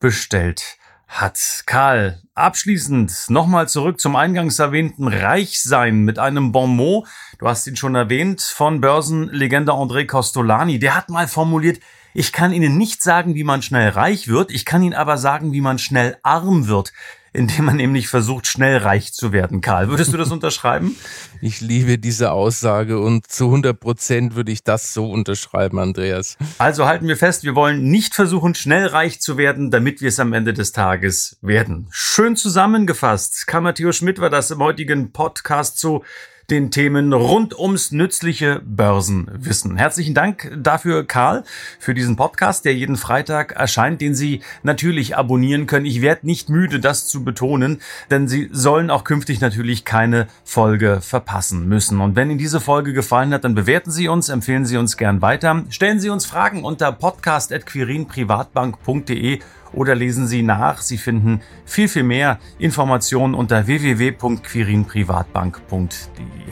bestellt 0.00 0.77
hat. 1.08 1.64
Karl, 1.66 2.22
abschließend 2.34 3.30
nochmal 3.30 3.68
zurück 3.68 4.00
zum 4.00 4.14
eingangs 4.14 4.58
erwähnten 4.58 5.08
Reichsein 5.08 6.02
mit 6.04 6.18
einem 6.18 6.52
Bonmot. 6.52 7.08
Du 7.38 7.48
hast 7.48 7.66
ihn 7.66 7.76
schon 7.76 7.94
erwähnt 7.94 8.42
von 8.42 8.80
Börsenlegende 8.80 9.72
André 9.72 10.06
Costolani. 10.06 10.78
Der 10.78 10.94
hat 10.94 11.08
mal 11.08 11.26
formuliert, 11.26 11.80
ich 12.14 12.32
kann 12.32 12.52
Ihnen 12.52 12.76
nicht 12.76 13.02
sagen, 13.02 13.34
wie 13.34 13.44
man 13.44 13.62
schnell 13.62 13.90
reich 13.90 14.28
wird, 14.28 14.50
ich 14.50 14.64
kann 14.64 14.82
Ihnen 14.82 14.94
aber 14.94 15.18
sagen, 15.18 15.52
wie 15.52 15.60
man 15.60 15.78
schnell 15.78 16.18
arm 16.22 16.68
wird 16.68 16.92
indem 17.32 17.66
man 17.66 17.76
nämlich 17.76 18.08
versucht, 18.08 18.46
schnell 18.46 18.78
reich 18.78 19.12
zu 19.12 19.32
werden. 19.32 19.60
Karl, 19.60 19.88
würdest 19.88 20.12
du 20.12 20.16
das 20.16 20.30
unterschreiben? 20.32 20.96
Ich 21.40 21.60
liebe 21.60 21.98
diese 21.98 22.32
Aussage 22.32 22.98
und 22.98 23.26
zu 23.26 23.46
100 23.46 23.78
Prozent 23.78 24.34
würde 24.34 24.52
ich 24.52 24.64
das 24.64 24.94
so 24.94 25.10
unterschreiben, 25.10 25.78
Andreas. 25.78 26.36
Also 26.58 26.86
halten 26.86 27.08
wir 27.08 27.16
fest, 27.16 27.44
wir 27.44 27.54
wollen 27.54 27.90
nicht 27.90 28.14
versuchen, 28.14 28.54
schnell 28.54 28.86
reich 28.86 29.20
zu 29.20 29.36
werden, 29.36 29.70
damit 29.70 30.00
wir 30.00 30.08
es 30.08 30.20
am 30.20 30.32
Ende 30.32 30.52
des 30.52 30.72
Tages 30.72 31.38
werden. 31.42 31.88
Schön 31.90 32.36
zusammengefasst. 32.36 33.46
Karl 33.46 33.62
Matthias 33.62 33.96
Schmidt 33.96 34.20
war 34.20 34.30
das 34.30 34.50
im 34.50 34.60
heutigen 34.60 35.12
Podcast 35.12 35.78
so 35.78 36.04
den 36.50 36.70
Themen 36.70 37.12
rund 37.12 37.58
ums 37.58 37.92
nützliche 37.92 38.62
Börsenwissen. 38.64 39.76
Herzlichen 39.76 40.14
Dank 40.14 40.50
dafür, 40.56 41.06
Karl, 41.06 41.44
für 41.78 41.92
diesen 41.92 42.16
Podcast, 42.16 42.64
der 42.64 42.74
jeden 42.74 42.96
Freitag 42.96 43.52
erscheint, 43.52 44.00
den 44.00 44.14
Sie 44.14 44.40
natürlich 44.62 45.14
abonnieren 45.14 45.66
können. 45.66 45.84
Ich 45.84 46.00
werde 46.00 46.26
nicht 46.26 46.48
müde, 46.48 46.80
das 46.80 47.06
zu 47.06 47.22
betonen, 47.22 47.82
denn 48.10 48.28
Sie 48.28 48.48
sollen 48.50 48.90
auch 48.90 49.04
künftig 49.04 49.42
natürlich 49.42 49.84
keine 49.84 50.26
Folge 50.42 51.02
verpassen 51.02 51.68
müssen. 51.68 52.00
Und 52.00 52.16
wenn 52.16 52.30
Ihnen 52.30 52.38
diese 52.38 52.60
Folge 52.60 52.94
gefallen 52.94 53.34
hat, 53.34 53.44
dann 53.44 53.54
bewerten 53.54 53.90
Sie 53.90 54.08
uns, 54.08 54.30
empfehlen 54.30 54.64
Sie 54.64 54.78
uns 54.78 54.96
gern 54.96 55.20
weiter. 55.20 55.64
Stellen 55.68 56.00
Sie 56.00 56.08
uns 56.08 56.24
Fragen 56.24 56.64
unter 56.64 56.92
podcast.quirinprivatbank.de 56.92 59.40
oder 59.72 59.94
lesen 59.94 60.26
Sie 60.26 60.42
nach. 60.42 60.80
Sie 60.80 60.98
finden 60.98 61.40
viel, 61.64 61.86
viel 61.88 62.02
mehr 62.02 62.40
Informationen 62.58 63.34
unter 63.34 63.66
www.quirinprivatbank.de. 63.66 65.88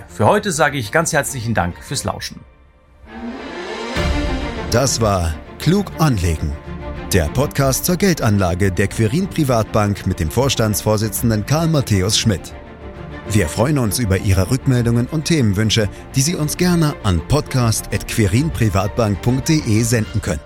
Für 0.09 0.27
heute 0.27 0.53
sage 0.53 0.79
ich 0.79 0.93
ganz 0.93 1.13
herzlichen 1.13 1.55
Dank 1.55 1.83
fürs 1.83 2.05
Lauschen. 2.05 2.41
Das 4.71 5.01
war 5.01 5.35
Klug 5.59 5.91
anlegen. 5.99 6.53
Der 7.13 7.27
Podcast 7.29 7.85
zur 7.85 7.97
Geldanlage 7.97 8.71
der 8.73 8.89
Quirin 8.89 9.29
Privatbank 9.29 10.07
mit 10.07 10.19
dem 10.21 10.31
Vorstandsvorsitzenden 10.31 11.47
Karl 11.47 11.69
Matthäus 11.69 12.19
Schmidt. 12.19 12.55
Wir 13.31 13.49
freuen 13.49 13.79
uns 13.79 13.99
über 13.99 14.19
Ihre 14.19 14.51
Rückmeldungen 14.51 15.07
und 15.07 15.25
Themenwünsche, 15.25 15.89
die 16.15 16.21
Sie 16.21 16.37
uns 16.37 16.57
gerne 16.57 16.95
an 17.03 17.21
podcast.quirinprivatbank.de 17.27 19.83
senden 19.83 20.23
können. 20.23 20.46